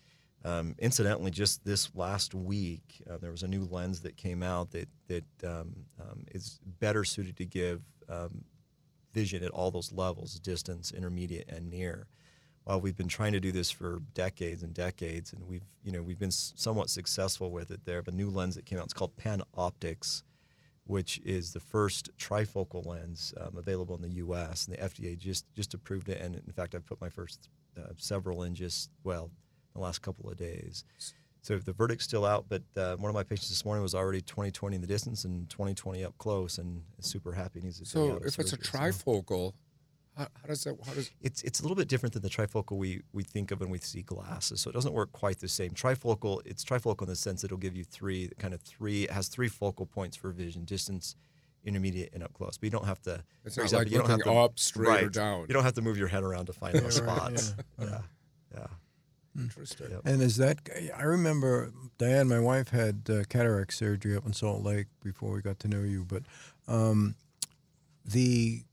Um, 0.44 0.74
incidentally, 0.78 1.30
just 1.30 1.64
this 1.64 1.94
last 1.94 2.35
week, 2.35 3.02
uh, 3.09 3.18
there 3.18 3.30
was 3.30 3.42
a 3.42 3.48
new 3.48 3.68
lens 3.70 4.00
that 4.00 4.16
came 4.16 4.42
out 4.42 4.70
that 4.70 4.88
that 5.09 5.24
um, 5.44 5.74
um, 6.00 6.24
is 6.33 6.59
better 6.80 7.04
suited 7.04 7.37
to 7.37 7.44
give 7.44 7.83
um, 8.09 8.44
vision 9.12 9.44
at 9.44 9.50
all 9.50 9.70
those 9.70 9.92
levels 9.92 10.38
distance 10.40 10.92
intermediate 10.92 11.48
and 11.48 11.70
near 11.70 12.06
while 12.70 12.80
we've 12.80 12.96
been 12.96 13.09
trying 13.09 13.33
to 13.33 13.40
do 13.40 13.50
this 13.50 13.68
for 13.68 14.00
decades 14.14 14.62
and 14.62 14.72
decades 14.72 15.33
and 15.33 15.42
we've 15.48 15.64
you 15.83 15.90
know 15.90 16.02
we've 16.02 16.20
been 16.20 16.30
somewhat 16.30 16.88
successful 16.88 17.50
with 17.50 17.72
it. 17.72 17.80
There 17.85 18.00
a 18.06 18.11
new 18.12 18.30
lens 18.30 18.54
that 18.54 18.64
came 18.64 18.78
out. 18.78 18.85
It's 18.85 18.94
called 18.94 19.16
PanOptix 19.16 20.22
which 20.85 21.20
is 21.24 21.52
the 21.52 21.61
first 21.61 22.11
trifocal 22.16 22.85
lens 22.85 23.33
um, 23.40 23.56
available 23.56 23.94
in 23.96 24.02
the 24.02 24.11
us 24.11 24.66
and 24.66 24.76
the 24.76 24.80
fda 24.83 25.16
just 25.18 25.44
just 25.54 25.74
approved 25.74 26.09
it 26.09 26.20
and 26.20 26.35
in 26.35 26.52
fact 26.52 26.74
i've 26.74 26.87
put 26.87 27.00
my 27.00 27.09
first 27.09 27.48
uh, 27.78 27.92
several 27.96 28.42
in 28.44 28.54
just 28.54 28.90
well 29.04 29.30
the 29.74 29.80
last 29.80 30.00
couple 30.02 30.28
of 30.28 30.37
days. 30.37 30.85
So 31.42 31.56
the 31.59 31.72
verdict's 31.72 32.04
still 32.04 32.26
out, 32.26 32.46
but 32.48 32.62
uh, 32.76 32.96
one 32.96 33.09
of 33.09 33.14
my 33.14 33.22
patients 33.22 33.48
this 33.48 33.64
morning 33.64 33.83
was 33.83 33.94
already 33.94 34.20
20/20 34.20 34.74
in 34.74 34.80
the 34.80 34.87
distance 34.87 35.24
and 35.24 35.48
20/20 35.48 36.04
up 36.04 36.18
close, 36.18 36.59
and 36.59 36.83
is 36.98 37.06
super 37.06 37.33
happy. 37.33 37.61
Needs 37.61 37.78
to 37.78 37.87
So 37.87 38.16
if 38.16 38.38
it's 38.38 38.52
a 38.52 38.56
surgery, 38.56 38.64
so- 38.64 38.78
trifocal, 38.78 39.54
how, 40.16 40.27
how 40.40 40.49
does 40.49 40.64
that? 40.64 40.77
How 40.87 40.92
does 40.92 41.11
it's 41.20 41.42
it's 41.42 41.61
a 41.61 41.62
little 41.62 41.77
bit 41.77 41.88
different 41.88 42.12
than 42.12 42.23
the 42.23 42.29
trifocal 42.29 42.77
we 42.77 43.03
we 43.12 43.23
think 43.23 43.51
of 43.51 43.61
when 43.61 43.70
we 43.70 43.79
see 43.79 44.03
glasses. 44.03 44.61
So 44.61 44.70
it 44.70 44.75
doesn't 44.75 44.92
work 44.92 45.12
quite 45.12 45.38
the 45.40 45.49
same. 45.49 45.70
Trifocal, 45.70 46.40
it's 46.44 46.64
trifocal 46.64 47.03
in 47.03 47.09
the 47.09 47.16
sense 47.16 47.42
that 47.42 47.46
it'll 47.46 47.59
give 47.59 47.77
you 47.77 47.85
three 47.85 48.31
kind 48.38 48.53
of 48.55 48.61
three. 48.61 49.05
It 49.05 49.11
has 49.12 49.29
three 49.29 49.49
focal 49.49 49.87
points 49.87 50.16
for 50.16 50.31
vision: 50.31 50.64
distance, 50.64 51.16
intermediate, 51.64 52.11
and 52.12 52.23
up 52.23 52.33
close. 52.35 52.59
But 52.59 52.64
you 52.64 52.70
don't 52.70 52.87
have 52.87 53.01
to. 53.03 53.23
It's 53.44 53.57
not 53.57 53.64
example, 53.64 53.85
like 53.85 53.92
you 53.92 53.99
don't 53.99 54.09
have 54.11 54.18
looking 54.18 54.33
to- 54.33 54.38
up, 54.40 54.59
straight, 54.59 55.05
or 55.05 55.09
down. 55.11 55.46
You 55.49 55.55
don't 55.55 55.64
have 55.64 55.75
to 55.75 55.83
move 55.83 55.96
your 55.96 56.09
head 56.09 56.23
around 56.25 56.46
to 56.46 56.53
find 56.53 56.75
those 56.75 56.96
spots. 57.05 57.55
yeah, 57.79 57.87
yeah, 57.87 57.99
yeah. 58.55 58.66
interesting? 59.42 59.90
Yep. 59.90 60.01
And 60.05 60.20
is 60.23 60.37
that? 60.38 60.59
I 60.96 61.05
remember 61.05 61.73
Diane, 61.99 62.29
my 62.29 62.40
wife, 62.40 62.70
had 62.70 63.03
uh, 63.09 63.23
cataract 63.29 63.73
surgery 63.75 64.16
up 64.16 64.27
in 64.27 64.33
Salt 64.33 64.62
Lake 64.64 64.87
before 65.03 65.31
we 65.33 65.40
got 65.40 65.61
to 65.61 65.68
know 65.68 65.83
you. 65.83 66.05
But 66.05 66.25
um, 66.68 67.14
the 68.05 68.64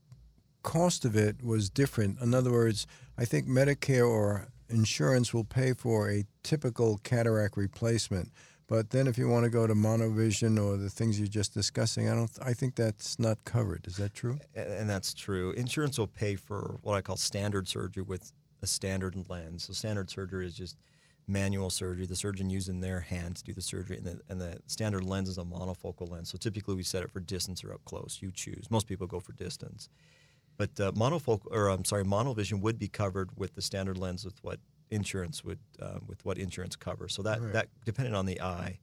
cost 0.62 1.04
of 1.04 1.16
it 1.16 1.42
was 1.42 1.70
different. 1.70 2.20
In 2.20 2.34
other 2.34 2.52
words, 2.52 2.86
I 3.16 3.24
think 3.24 3.46
Medicare 3.46 4.08
or 4.08 4.48
insurance 4.68 5.32
will 5.32 5.44
pay 5.44 5.72
for 5.72 6.10
a 6.10 6.24
typical 6.42 6.98
cataract 7.02 7.56
replacement. 7.56 8.30
But 8.68 8.90
then, 8.90 9.06
if 9.06 9.16
you 9.16 9.28
want 9.28 9.44
to 9.44 9.50
go 9.50 9.66
to 9.66 9.74
monovision 9.74 10.62
or 10.62 10.76
the 10.76 10.90
things 10.90 11.18
you're 11.18 11.26
just 11.26 11.54
discussing, 11.54 12.10
I 12.10 12.14
don't. 12.14 12.30
I 12.42 12.52
think 12.52 12.74
that's 12.74 13.18
not 13.18 13.42
covered. 13.44 13.86
Is 13.86 13.96
that 13.96 14.12
true? 14.12 14.38
and 14.54 14.88
that's 14.88 15.14
true. 15.14 15.52
Insurance 15.52 15.98
will 15.98 16.06
pay 16.06 16.36
for 16.36 16.78
what 16.82 16.94
I 16.94 17.00
call 17.00 17.16
standard 17.16 17.66
surgery 17.66 18.02
with 18.02 18.30
a 18.60 18.66
standard 18.66 19.16
lens. 19.30 19.64
So 19.64 19.72
standard 19.72 20.10
surgery 20.10 20.46
is 20.46 20.54
just 20.54 20.76
manual 21.26 21.70
surgery. 21.70 22.04
The 22.04 22.16
surgeon 22.16 22.50
using 22.50 22.80
their 22.80 23.00
hand 23.00 23.36
to 23.36 23.44
do 23.44 23.54
the 23.54 23.62
surgery, 23.62 23.96
and 23.96 24.06
the, 24.06 24.20
and 24.28 24.38
the 24.38 24.58
standard 24.66 25.04
lens 25.04 25.28
is 25.28 25.38
a 25.38 25.44
monofocal 25.44 26.10
lens. 26.10 26.30
So 26.30 26.38
typically 26.38 26.74
we 26.74 26.82
set 26.82 27.02
it 27.02 27.10
for 27.10 27.20
distance 27.20 27.64
or 27.64 27.72
up 27.72 27.84
close. 27.86 28.18
You 28.20 28.30
choose. 28.32 28.70
Most 28.70 28.86
people 28.86 29.06
go 29.06 29.20
for 29.20 29.32
distance, 29.32 29.88
but 30.58 30.78
uh, 30.78 30.92
monofocal 30.92 31.46
or 31.50 31.68
I'm 31.68 31.84
sorry, 31.86 32.04
monovision 32.04 32.60
would 32.60 32.78
be 32.78 32.88
covered 32.88 33.30
with 33.36 33.54
the 33.54 33.62
standard 33.62 33.96
lens 33.96 34.24
with 34.24 34.34
what 34.42 34.58
insurance 34.90 35.42
would 35.44 35.58
um, 35.80 36.02
with 36.06 36.22
what 36.26 36.36
insurance 36.38 36.76
covers. 36.76 37.14
So 37.14 37.22
that 37.22 37.40
Right. 37.40 37.52
that 37.54 37.68
depending 37.86 38.14
on 38.14 38.26
the 38.26 38.40
eye. 38.42 38.78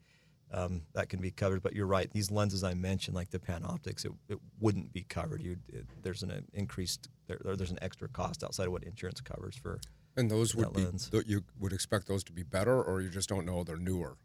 Um, 0.51 0.83
that 0.93 1.09
can 1.09 1.19
be 1.19 1.31
covered, 1.31 1.63
but 1.63 1.73
you're 1.73 1.87
right. 1.87 2.09
These 2.09 2.29
lenses 2.31 2.63
I 2.63 2.75
mentioned, 2.75 3.15
like 3.15 3.31
the 3.31 3.39
PanOptix, 3.39 4.05
it, 4.05 4.11
it 4.29 4.37
wouldn't 4.59 4.93
be 4.93 5.01
covered. 5.03 5.41
You 5.41 5.57
there's 6.03 6.21
an 6.21 6.31
uh, 6.31 6.39
increased 6.53 7.09
there, 7.27 7.39
there- 7.43 7.55
there's 7.57 7.71
an 7.71 7.79
extra 7.81 8.07
cost 8.07 8.43
outside 8.43 8.67
of 8.67 8.71
what 8.71 8.83
insurance 8.83 9.19
covers 9.21 9.55
for. 9.57 9.79
And 10.15 10.29
those 10.29 10.55
would 10.55 10.71
be 10.73 10.83
lens. 10.85 11.09
th- 11.09 11.25
you 11.27 11.43
would 11.59 11.73
expect 11.73 12.07
those 12.07 12.23
to 12.25 12.31
be 12.31 12.43
better, 12.43 12.81
or 12.81 13.01
you 13.01 13.09
just 13.09 13.27
don't 13.27 13.45
know 13.45 13.63
they're 13.63 13.75
newer. 13.75 14.17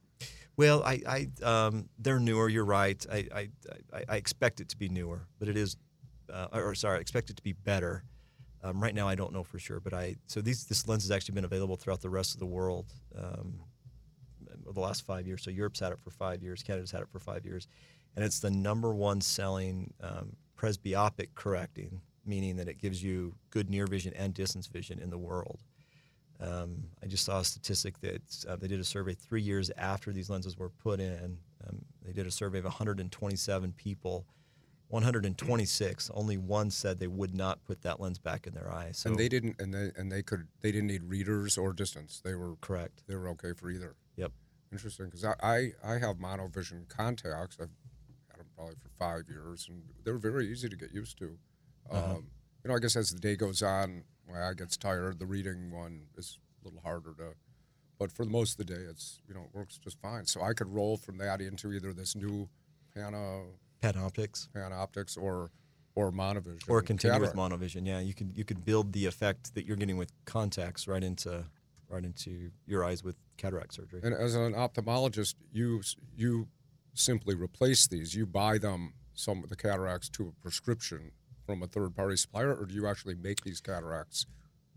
Well, 0.59 0.83
I, 0.85 1.01
I 1.43 1.43
um, 1.43 1.89
they're 1.99 2.21
newer. 2.21 2.49
You're 2.51 2.67
right. 2.67 3.05
I, 3.11 3.27
I, 3.35 3.49
I, 3.93 4.05
I 4.11 4.17
expect 4.17 4.61
it 4.61 4.69
to 4.69 4.77
be 4.77 4.89
newer, 4.91 5.27
but 5.39 5.49
it 5.49 5.57
is, 5.57 5.77
uh, 6.33 6.49
or 6.53 6.75
sorry, 6.75 6.99
I 6.99 7.01
expect 7.01 7.31
it 7.31 7.37
to 7.37 7.43
be 7.43 7.53
better. 7.53 8.05
Um, 8.63 8.83
right 8.83 8.95
now, 8.95 9.09
I 9.09 9.15
don't 9.15 9.33
know 9.33 9.43
for 9.43 9.59
sure, 9.59 9.81
but 9.81 9.95
I 9.95 10.17
so 10.27 10.41
these 10.41 10.65
this 10.65 10.87
lens 10.87 11.05
has 11.05 11.11
actually 11.11 11.35
been 11.35 11.45
available 11.45 11.77
throughout 11.77 12.01
the 12.01 12.11
rest 12.11 12.35
of 12.35 12.41
the 12.41 12.47
world 12.47 12.87
um, 13.17 13.61
the 14.73 14.81
last 14.81 15.07
five 15.07 15.27
years. 15.27 15.43
So 15.43 15.51
Europe's 15.51 15.81
had 15.81 15.93
it 15.93 15.99
for 15.99 16.11
five 16.11 16.43
years, 16.43 16.63
Canada's 16.63 16.91
had 16.91 17.03
it 17.03 17.09
for 17.09 17.19
five 17.19 17.45
years, 17.45 17.69
and 18.17 18.25
it's 18.25 18.41
the 18.41 18.51
number 18.51 18.95
one 18.95 19.21
selling 19.21 19.93
um, 20.03 20.37
presbyopic 20.59 21.29
correcting, 21.35 22.01
meaning 22.27 22.57
that 22.57 22.69
it 22.69 22.79
gives 22.79 23.03
you 23.03 23.35
good 23.51 23.71
near 23.71 23.87
vision 23.87 24.13
and 24.15 24.35
distance 24.35 24.67
vision 24.67 24.99
in 24.99 25.11
the 25.11 25.19
world. 25.19 25.61
Um, 26.41 26.85
I 27.03 27.07
just 27.07 27.25
saw 27.25 27.41
a 27.41 27.45
statistic 27.45 28.01
that 28.01 28.23
uh, 28.49 28.57
they 28.57 28.69
did 28.69 28.81
a 28.81 28.85
survey 28.85 29.15
three 29.15 29.43
years 29.43 29.71
after 29.77 30.13
these 30.13 30.31
lenses 30.31 30.57
were 30.57 30.71
put 30.71 30.99
in. 31.01 31.39
Um, 31.67 31.85
they 32.05 32.13
did 32.13 32.27
a 32.27 32.31
survey 32.31 32.59
of 32.59 32.65
127 32.65 33.73
people. 33.73 34.27
126, 34.91 36.11
only 36.15 36.37
one 36.37 36.71
said 36.71 36.99
they 36.99 37.07
would 37.07 37.35
not 37.35 37.65
put 37.65 37.83
that 37.83 38.01
lens 38.01 38.19
back 38.19 38.47
in 38.47 38.55
their 38.55 38.73
eye. 38.73 38.91
So 38.93 39.11
and 39.11 39.19
they 39.19 39.29
didn't, 39.29 39.61
and 39.61 39.73
they 39.73 39.93
and 39.97 40.11
they 40.11 40.23
could, 40.23 40.49
they 40.63 40.73
didn't 40.73 40.89
need 40.89 41.05
readers 41.05 41.57
or 41.57 41.73
distance. 41.73 42.21
They 42.25 42.35
were 42.35 42.57
correct. 42.61 43.05
they 43.07 43.15
were 43.15 43.29
okay 43.31 43.53
for 43.53 43.71
either. 43.71 43.95
Yep. 44.17 44.33
Interesting, 44.73 45.07
because 45.07 45.25
I, 45.25 45.35
I 45.43 45.73
I 45.85 45.99
have 45.99 46.17
monovision 46.17 46.89
contacts. 46.89 47.57
I've 47.61 47.71
had 48.31 48.41
them 48.41 48.47
probably 48.57 48.75
for 48.83 48.91
five 48.99 49.29
years, 49.29 49.69
and 49.69 49.83
they're 50.05 50.19
very 50.19 50.49
easy 50.51 50.69
to 50.69 50.77
get 50.77 50.93
used 50.93 51.19
to. 51.19 51.39
Uh-huh. 51.89 52.15
Um, 52.17 52.27
you 52.65 52.69
know, 52.69 52.75
I 52.75 52.79
guess 52.81 52.97
as 52.97 53.11
the 53.11 53.21
day 53.21 53.37
goes 53.37 53.63
on, 53.63 54.03
my 54.29 54.49
eye 54.49 54.55
gets 54.55 54.77
tired. 54.77 55.19
The 55.19 55.27
reading 55.27 55.71
one 55.71 56.03
is 56.17 56.39
a 56.63 56.69
little 56.69 56.81
harder 56.83 57.15
to, 57.19 57.35
but 57.99 58.11
for 58.11 58.25
the 58.25 58.31
most 58.31 58.59
of 58.59 58.67
the 58.67 58.75
day, 58.75 58.83
it's 58.89 59.21
you 59.29 59.35
know 59.35 59.43
it 59.43 59.57
works 59.57 59.79
just 59.79 60.01
fine. 60.01 60.27
So 60.27 60.43
I 60.43 60.53
could 60.53 60.69
roll 60.69 60.97
from 60.97 61.19
that 61.19 61.41
into 61.41 61.73
either 61.73 61.93
this 61.93 62.17
new 62.17 62.49
PanOptix 63.83 64.49
PanOptix 64.55 65.19
or 65.19 65.51
or 65.95 66.13
monovision 66.13 66.69
or 66.69 66.83
continue 66.83 67.21
with 67.21 67.35
monovision. 67.35 67.87
Yeah, 67.87 68.01
you 68.01 68.15
could 68.15 68.33
you 68.37 68.45
could 68.45 68.65
build 68.65 68.93
the 68.93 69.07
effect 69.07 69.55
that 69.55 69.67
you're 69.67 69.77
getting 69.77 69.97
with 69.97 70.13
contacts 70.25 70.87
right 70.87 71.03
into 71.03 71.45
right 71.89 72.05
into 72.05 72.51
your 72.67 72.85
eyes 72.85 73.03
with 73.03 73.17
cataract 73.37 73.75
surgery. 73.75 74.01
And 74.03 74.15
as 74.15 74.35
an 74.35 74.55
ophthalmologist, 74.55 75.35
you 75.53 75.83
you 76.17 76.49
simply 76.95 77.35
replace 77.35 77.87
these. 77.87 78.15
You 78.15 78.27
buy 78.27 78.59
them 78.59 78.95
some 79.15 79.43
of 79.43 79.51
the 79.51 79.57
cataracts 79.57 80.09
to 80.11 80.29
a 80.29 80.43
prescription 80.43 81.13
from 81.45 81.63
a 81.63 81.67
third 81.67 81.95
party 81.97 82.17
supplier, 82.17 82.55
or 82.55 82.65
do 82.67 82.75
you 82.75 82.87
actually 82.87 83.15
make 83.15 83.43
these 83.43 83.61
cataracts? 83.61 84.27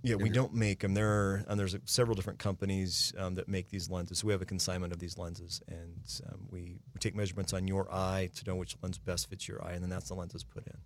Yeah, 0.04 0.16
we 0.16 0.30
don't 0.30 0.54
make 0.54 0.82
them. 0.82 0.94
There 0.94 1.10
are, 1.10 1.46
and 1.48 1.58
there's 1.58 1.78
several 1.86 2.14
different 2.14 2.38
companies 2.38 3.14
um, 3.18 3.36
that 3.36 3.48
make 3.48 3.70
these 3.70 3.90
lenses. 3.90 4.20
So 4.20 4.28
we 4.28 4.34
have 4.34 4.42
a 4.42 4.46
consignment 4.46 4.92
of 4.92 5.00
these 5.00 5.18
lenses, 5.18 5.62
and 5.70 6.04
um, 6.30 6.48
we, 6.52 6.78
we 6.94 7.00
take 7.00 7.16
measurements 7.16 7.54
on 7.54 7.70
your 7.70 7.90
eye 7.90 8.30
to 8.36 8.46
know 8.46 8.58
which 8.58 8.76
lens 8.82 8.98
best 8.98 9.30
fits 9.30 9.48
your 9.48 9.64
eye, 9.66 9.72
and 9.72 9.82
then 9.82 9.90
that's 9.90 10.10
the 10.10 10.14
lens 10.14 10.34
that's 10.34 10.44
put 10.44 10.68
in. 10.68 10.78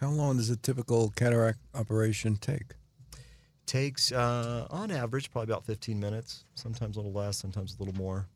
How 0.00 0.10
long 0.10 0.36
does 0.38 0.50
a 0.50 0.56
typical 0.56 1.10
cataract 1.10 1.60
operation 1.74 2.36
take? 2.36 2.74
Takes, 3.66 4.10
uh, 4.10 4.66
on 4.68 4.90
average, 4.90 5.30
probably 5.30 5.52
about 5.52 5.64
15 5.64 5.98
minutes. 5.98 6.44
Sometimes 6.56 6.96
a 6.96 7.00
little 7.00 7.12
less, 7.12 7.38
sometimes 7.38 7.76
a 7.76 7.78
little 7.82 7.94
more. 7.94 8.26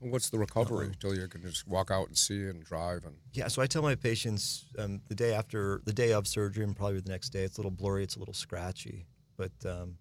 What's 0.00 0.30
the 0.30 0.38
recovery 0.38 0.86
until 0.86 1.16
you 1.16 1.26
can 1.26 1.42
just 1.42 1.66
walk 1.66 1.90
out 1.90 2.06
and 2.06 2.16
see 2.16 2.44
and 2.44 2.62
drive 2.62 3.04
and 3.04 3.16
Yeah, 3.32 3.48
so 3.48 3.60
I 3.60 3.66
tell 3.66 3.82
my 3.82 3.96
patients 3.96 4.66
um, 4.78 5.00
the 5.08 5.16
day 5.16 5.34
after, 5.34 5.82
the 5.84 5.92
day 5.92 6.12
of 6.12 6.28
surgery, 6.28 6.62
and 6.62 6.76
probably 6.76 7.00
the 7.00 7.10
next 7.10 7.30
day, 7.30 7.42
it's 7.42 7.58
a 7.58 7.60
little 7.60 7.72
blurry, 7.72 8.04
it's 8.04 8.14
a 8.14 8.20
little 8.20 8.32
scratchy. 8.32 9.06
But 9.38 9.52
um, 9.64 9.96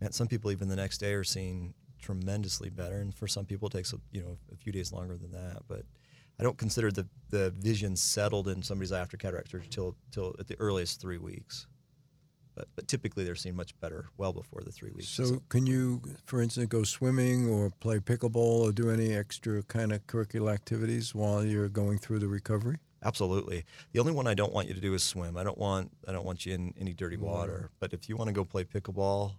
man, 0.00 0.12
some 0.12 0.26
people 0.26 0.50
even 0.50 0.68
the 0.68 0.76
next 0.76 0.98
day 0.98 1.14
are 1.14 1.24
seeing 1.24 1.72
tremendously 2.02 2.68
better, 2.68 2.96
and 2.96 3.14
for 3.14 3.26
some 3.26 3.46
people 3.46 3.68
it 3.68 3.72
takes 3.72 3.94
a, 3.94 3.96
you 4.12 4.20
know 4.20 4.36
a 4.52 4.56
few 4.56 4.72
days 4.72 4.92
longer 4.92 5.16
than 5.16 5.32
that. 5.32 5.62
But 5.66 5.84
I 6.38 6.42
don't 6.42 6.58
consider 6.58 6.90
the 6.90 7.06
the 7.30 7.50
vision 7.50 7.96
settled 7.96 8.48
in 8.48 8.62
somebody's 8.62 8.92
after 8.92 9.16
cataract 9.16 9.50
surgery 9.50 9.68
till 9.70 9.96
till 10.10 10.34
at 10.38 10.48
the 10.48 10.60
earliest 10.60 11.00
three 11.00 11.18
weeks. 11.18 11.66
But 12.54 12.68
but 12.76 12.88
typically 12.88 13.24
they're 13.24 13.34
seeing 13.34 13.56
much 13.56 13.78
better 13.80 14.06
well 14.16 14.32
before 14.32 14.62
the 14.64 14.72
three 14.72 14.90
weeks. 14.90 15.08
So, 15.08 15.40
can 15.48 15.66
you, 15.66 16.02
for 16.26 16.40
instance, 16.40 16.66
go 16.66 16.84
swimming 16.84 17.48
or 17.48 17.70
play 17.70 17.98
pickleball 17.98 18.68
or 18.68 18.72
do 18.72 18.90
any 18.90 19.12
extra 19.12 19.62
kind 19.64 19.92
of 19.92 20.06
curricular 20.06 20.52
activities 20.52 21.14
while 21.14 21.44
you're 21.44 21.68
going 21.68 21.98
through 21.98 22.20
the 22.20 22.28
recovery? 22.28 22.78
Absolutely. 23.04 23.64
The 23.92 24.00
only 24.00 24.12
one 24.12 24.26
I 24.26 24.34
don't 24.34 24.52
want 24.52 24.68
you 24.68 24.74
to 24.74 24.80
do 24.80 24.94
is 24.94 25.02
swim. 25.02 25.36
I 25.36 25.44
don't 25.44 25.58
want 25.58 25.90
I 26.08 26.12
don't 26.12 26.24
want 26.24 26.46
you 26.46 26.54
in 26.54 26.72
any 26.80 26.92
dirty 26.92 27.16
Mm-hmm. 27.16 27.24
water. 27.26 27.70
But 27.80 27.92
if 27.92 28.08
you 28.08 28.16
want 28.16 28.28
to 28.28 28.32
go 28.34 28.44
play 28.44 28.64
pickleball, 28.64 29.32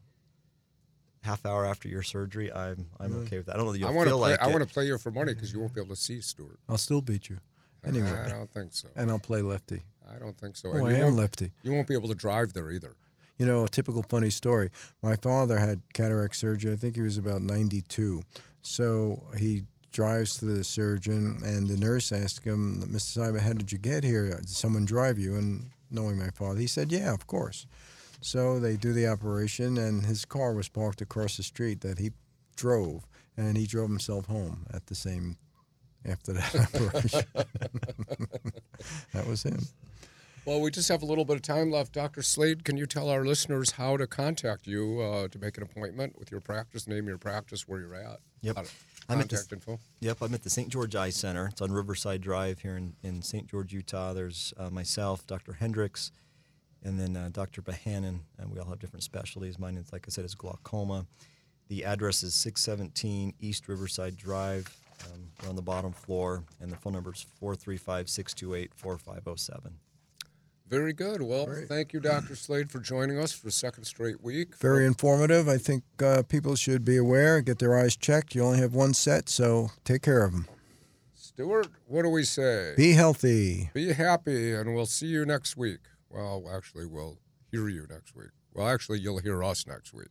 half 1.24 1.46
hour 1.46 1.66
after 1.66 1.88
your 1.88 2.04
surgery, 2.04 2.52
I'm 2.54 2.88
I'm 3.00 3.16
okay 3.24 3.38
with 3.38 3.48
that. 3.48 3.54
I 3.56 3.58
don't 3.58 3.66
know 3.66 3.72
that 3.72 3.80
you'll 3.80 3.90
I 3.90 3.92
want 3.92 4.06
to 4.08 4.12
feel 4.12 4.20
play. 4.20 4.32
like 4.32 4.42
I 4.42 4.48
want 4.48 4.68
to 4.68 4.72
play 4.74 4.86
you 4.86 4.98
for 4.98 5.12
money 5.12 5.34
because 5.34 5.52
you 5.52 5.60
won't 5.60 5.74
be 5.74 5.82
able 5.82 5.96
to 5.96 6.02
see 6.02 6.22
Stuart. 6.22 6.60
I'll 6.70 6.78
still 6.78 7.02
beat 7.02 7.30
you. 7.30 7.38
Anyway, 7.86 8.10
I 8.12 8.30
don't 8.30 8.50
think 8.52 8.74
so. 8.74 8.88
and 8.96 9.12
I'll 9.12 9.20
play 9.20 9.42
lefty. 9.44 9.84
I 10.12 10.18
don't 10.18 10.36
think 10.38 10.56
so. 10.56 10.70
Oh, 10.72 10.78
And 10.78 10.88
I 10.88 10.94
am 11.00 11.16
lefty. 11.16 11.52
You 11.64 11.72
won't 11.72 11.88
be 11.88 11.94
able 11.94 12.08
to 12.10 12.16
drive 12.16 12.54
there 12.54 12.72
either. 12.72 12.96
You 13.38 13.46
know, 13.46 13.64
a 13.66 13.68
typical 13.70 14.02
funny 14.04 14.30
story. 14.32 14.70
My 15.04 15.16
father 15.18 15.60
had 15.60 15.82
cataract 15.94 16.36
surgery. 16.36 16.72
I 16.74 16.78
think 16.78 16.96
he 16.96 17.02
was 17.02 17.18
about 17.18 17.42
92. 17.42 18.24
So 18.64 19.24
he 19.38 19.64
drives 19.96 20.38
to 20.38 20.46
the 20.46 20.62
surgeon, 20.62 21.40
and 21.46 21.70
the 21.70 21.78
nurse 21.78 22.12
asked 22.12 22.44
him, 22.44 22.84
Mr. 22.86 23.00
Simon, 23.00 23.40
how 23.40 23.54
did 23.54 23.72
you 23.72 23.78
get 23.78 24.04
here? 24.04 24.30
Did 24.30 24.50
someone 24.50 24.84
drive 24.84 25.18
you? 25.18 25.36
And 25.36 25.72
knowing 25.90 26.20
my 26.20 26.32
father, 26.32 26.60
he 26.60 26.68
said, 26.68 26.92
Yeah, 26.92 27.14
of 27.14 27.28
course. 27.28 27.66
So 28.20 28.60
they 28.60 28.76
do 28.76 28.92
the 28.92 29.08
operation, 29.08 29.78
and 29.78 30.06
his 30.06 30.26
car 30.26 30.54
was 30.54 30.68
parked 30.68 31.02
across 31.02 31.38
the 31.38 31.44
street 31.44 31.80
that 31.82 31.98
he 31.98 32.12
drove, 32.58 33.08
and 33.38 33.56
he 33.56 33.66
drove 33.66 33.90
himself 33.90 34.26
home 34.26 34.66
at 34.74 34.86
the 34.88 34.96
same 34.96 35.38
after 36.06 36.34
that 36.34 36.56
operation. 36.76 37.22
that 39.14 39.26
was 39.26 39.44
him. 39.44 39.62
Well, 40.44 40.60
we 40.60 40.72
just 40.72 40.90
have 40.90 41.04
a 41.04 41.06
little 41.06 41.26
bit 41.26 41.38
of 41.38 41.42
time 41.42 41.72
left. 41.72 41.94
Dr. 41.94 42.22
Slade, 42.22 42.66
can 42.66 42.76
you 42.76 42.86
tell 42.86 43.10
our 43.10 43.26
listeners 43.26 43.72
how 43.72 43.96
to 43.98 44.06
contact 44.06 44.68
you 44.68 45.00
uh, 45.00 45.28
to 45.30 45.40
make 45.40 45.58
an 45.58 45.64
appointment 45.64 46.20
with 46.20 46.32
your 46.32 46.42
practice, 46.42 46.86
name 46.86 47.08
your 47.08 47.18
practice, 47.18 47.68
where 47.68 47.80
you're 47.80 47.96
at? 47.96 48.20
Yep. 48.42 48.68
I'm 49.10 49.20
at 49.22 49.30
the- 49.30 49.48
info. 49.52 49.80
Yep, 50.00 50.18
I'm 50.22 50.34
at 50.34 50.44
the 50.44 50.50
St. 50.50 50.70
George 50.70 50.96
Eye 50.96 51.10
Center. 51.10 51.48
It's 51.48 51.62
on 51.62 51.72
Riverside 51.72 52.22
Drive 52.22 52.60
here 52.60 52.76
in, 52.78 52.94
in 53.04 53.22
St. 53.22 53.48
George, 53.48 53.74
Utah. 53.74 54.14
There's 54.14 54.54
uh, 54.58 54.70
myself, 54.70 55.26
Dr. 55.28 55.54
Hendricks, 55.54 56.12
and 56.84 57.00
then 57.00 57.16
uh, 57.16 57.30
Dr. 57.32 57.62
Bahanan. 57.62 58.22
And 58.38 58.52
we 58.52 58.60
all 58.60 58.70
have 58.70 58.80
different 58.80 59.04
specialties. 59.04 59.60
Mine 59.60 59.78
is, 59.78 59.92
like 59.94 60.06
I 60.08 60.10
said, 60.10 60.26
is 60.26 60.36
glaucoma. 60.36 61.06
The 61.68 61.84
address 61.86 62.24
is 62.24 62.34
617 62.36 63.34
East 63.40 63.68
Riverside 63.68 64.18
Drive. 64.18 64.76
Um, 65.06 65.30
we're 65.42 65.50
on 65.50 65.56
the 65.56 65.62
bottom 65.62 65.92
floor, 65.92 66.44
and 66.62 66.72
the 66.72 66.76
phone 66.76 66.94
number 66.94 67.12
is 67.14 67.26
435 67.40 68.10
628 68.10 68.72
4507. 68.76 69.74
Very 70.68 70.94
good. 70.94 71.22
Well, 71.22 71.46
Great. 71.46 71.68
thank 71.68 71.94
you, 71.94 72.00
Dr. 72.00 72.36
Slade, 72.36 72.72
for 72.72 72.80
joining 72.80 73.20
us 73.20 73.32
for 73.32 73.48
a 73.48 73.52
second 73.52 73.84
straight 73.84 74.24
week. 74.24 74.56
Very 74.58 74.86
informative. 74.86 75.48
I 75.48 75.58
think 75.58 75.84
uh, 76.02 76.24
people 76.24 76.56
should 76.56 76.84
be 76.84 76.98
aware, 76.98 77.42
get 77.42 77.60
their 77.60 77.78
eyes 77.78 77.96
checked. 77.96 78.34
You 78.34 78.44
only 78.44 78.60
have 78.60 78.74
one 78.74 78.94
set, 78.96 79.30
so 79.30 79.70
take 79.84 80.02
care 80.02 80.24
of 80.26 80.32
them. 80.32 80.48
Stuart, 81.14 81.68
what 81.86 82.02
do 82.02 82.10
we 82.10 82.24
say? 82.24 82.74
Be 82.76 82.94
healthy. 82.94 83.70
Be 83.74 83.94
happy, 83.94 84.54
and 84.54 84.74
we'll 84.74 84.86
see 84.88 85.08
you 85.08 85.26
next 85.26 85.56
week. 85.56 85.82
Well, 86.10 86.50
actually, 86.52 86.86
we'll 86.88 87.20
hear 87.52 87.68
you 87.70 87.86
next 87.90 88.16
week. 88.16 88.30
Well, 88.54 88.68
actually, 88.68 89.00
you'll 89.00 89.20
hear 89.20 89.44
us 89.44 89.68
next 89.68 89.94
week. 89.94 90.08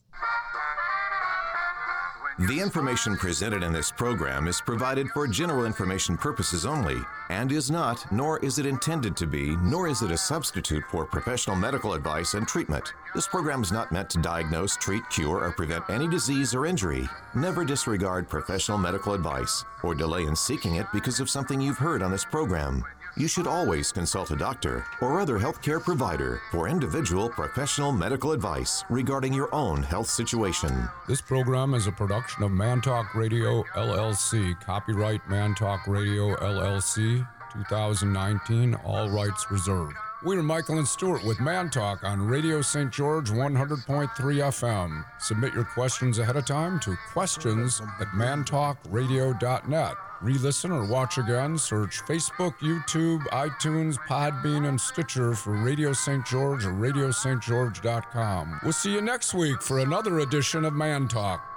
The 2.36 2.58
information 2.58 3.16
presented 3.16 3.62
in 3.62 3.72
this 3.72 3.92
program 3.92 4.48
is 4.48 4.60
provided 4.60 5.08
for 5.10 5.28
general 5.28 5.66
information 5.66 6.16
purposes 6.16 6.66
only 6.66 6.96
and 7.30 7.52
is 7.52 7.70
not, 7.70 8.04
nor 8.10 8.40
is 8.40 8.58
it 8.58 8.66
intended 8.66 9.16
to 9.18 9.26
be, 9.26 9.54
nor 9.58 9.86
is 9.86 10.02
it 10.02 10.10
a 10.10 10.16
substitute 10.16 10.82
for 10.90 11.04
professional 11.04 11.54
medical 11.54 11.94
advice 11.94 12.34
and 12.34 12.48
treatment. 12.48 12.92
This 13.14 13.28
program 13.28 13.62
is 13.62 13.70
not 13.70 13.92
meant 13.92 14.10
to 14.10 14.18
diagnose, 14.18 14.76
treat, 14.76 15.08
cure, 15.10 15.44
or 15.44 15.52
prevent 15.52 15.88
any 15.88 16.08
disease 16.08 16.56
or 16.56 16.66
injury. 16.66 17.08
Never 17.36 17.64
disregard 17.64 18.28
professional 18.28 18.78
medical 18.78 19.14
advice 19.14 19.64
or 19.84 19.94
delay 19.94 20.24
in 20.24 20.34
seeking 20.34 20.74
it 20.74 20.86
because 20.92 21.20
of 21.20 21.30
something 21.30 21.60
you've 21.60 21.78
heard 21.78 22.02
on 22.02 22.10
this 22.10 22.24
program. 22.24 22.84
You 23.16 23.29
should 23.29 23.46
always 23.46 23.92
consult 23.92 24.33
a 24.33 24.37
doctor 24.37 24.85
or 25.00 25.20
other 25.20 25.38
healthcare 25.38 25.81
provider 25.81 26.40
for 26.50 26.66
individual 26.66 27.29
professional 27.29 27.92
medical 27.92 28.33
advice 28.33 28.83
regarding 28.90 29.33
your 29.33 29.55
own 29.55 29.85
health 29.85 30.09
situation. 30.09 30.88
This 31.07 31.20
program 31.20 31.74
is 31.74 31.87
a 31.87 31.92
production 31.92 32.42
of 32.42 32.50
Mantalk 32.50 33.14
Radio 33.14 33.62
LLC. 33.77 34.61
Copyright 34.62 35.22
Mantalk 35.29 35.87
Radio 35.87 36.35
LLC 36.35 37.24
2019, 37.53 38.74
all 38.85 39.09
rights 39.11 39.48
reserved. 39.48 39.94
We're 40.24 40.42
Michael 40.42 40.79
and 40.79 40.88
Stuart 40.88 41.22
with 41.22 41.38
Man 41.38 41.70
Talk 41.70 42.03
on 42.03 42.27
Radio 42.27 42.62
St. 42.62 42.90
George 42.90 43.31
100.3 43.31 44.09
FM. 44.09 45.05
Submit 45.20 45.55
your 45.55 45.64
questions 45.64 46.18
ahead 46.18 46.37
of 46.37 46.46
time 46.46 46.81
to 46.81 46.96
questions 47.12 47.81
at 48.00 48.09
mantalkradio.net. 48.09 49.94
Re 50.24 50.38
listen 50.38 50.72
or 50.72 50.87
watch 50.87 51.18
again, 51.18 51.58
search 51.58 52.02
Facebook, 52.06 52.54
YouTube, 52.60 53.20
iTunes, 53.26 53.98
Podbean, 54.08 54.66
and 54.66 54.80
Stitcher 54.80 55.34
for 55.34 55.52
Radio 55.52 55.92
St. 55.92 56.24
George 56.24 56.64
or 56.64 56.72
radiostgeorge.com. 56.72 58.60
We'll 58.62 58.72
see 58.72 58.92
you 58.94 59.02
next 59.02 59.34
week 59.34 59.60
for 59.60 59.80
another 59.80 60.20
edition 60.20 60.64
of 60.64 60.72
Man 60.72 61.08
Talk. 61.08 61.53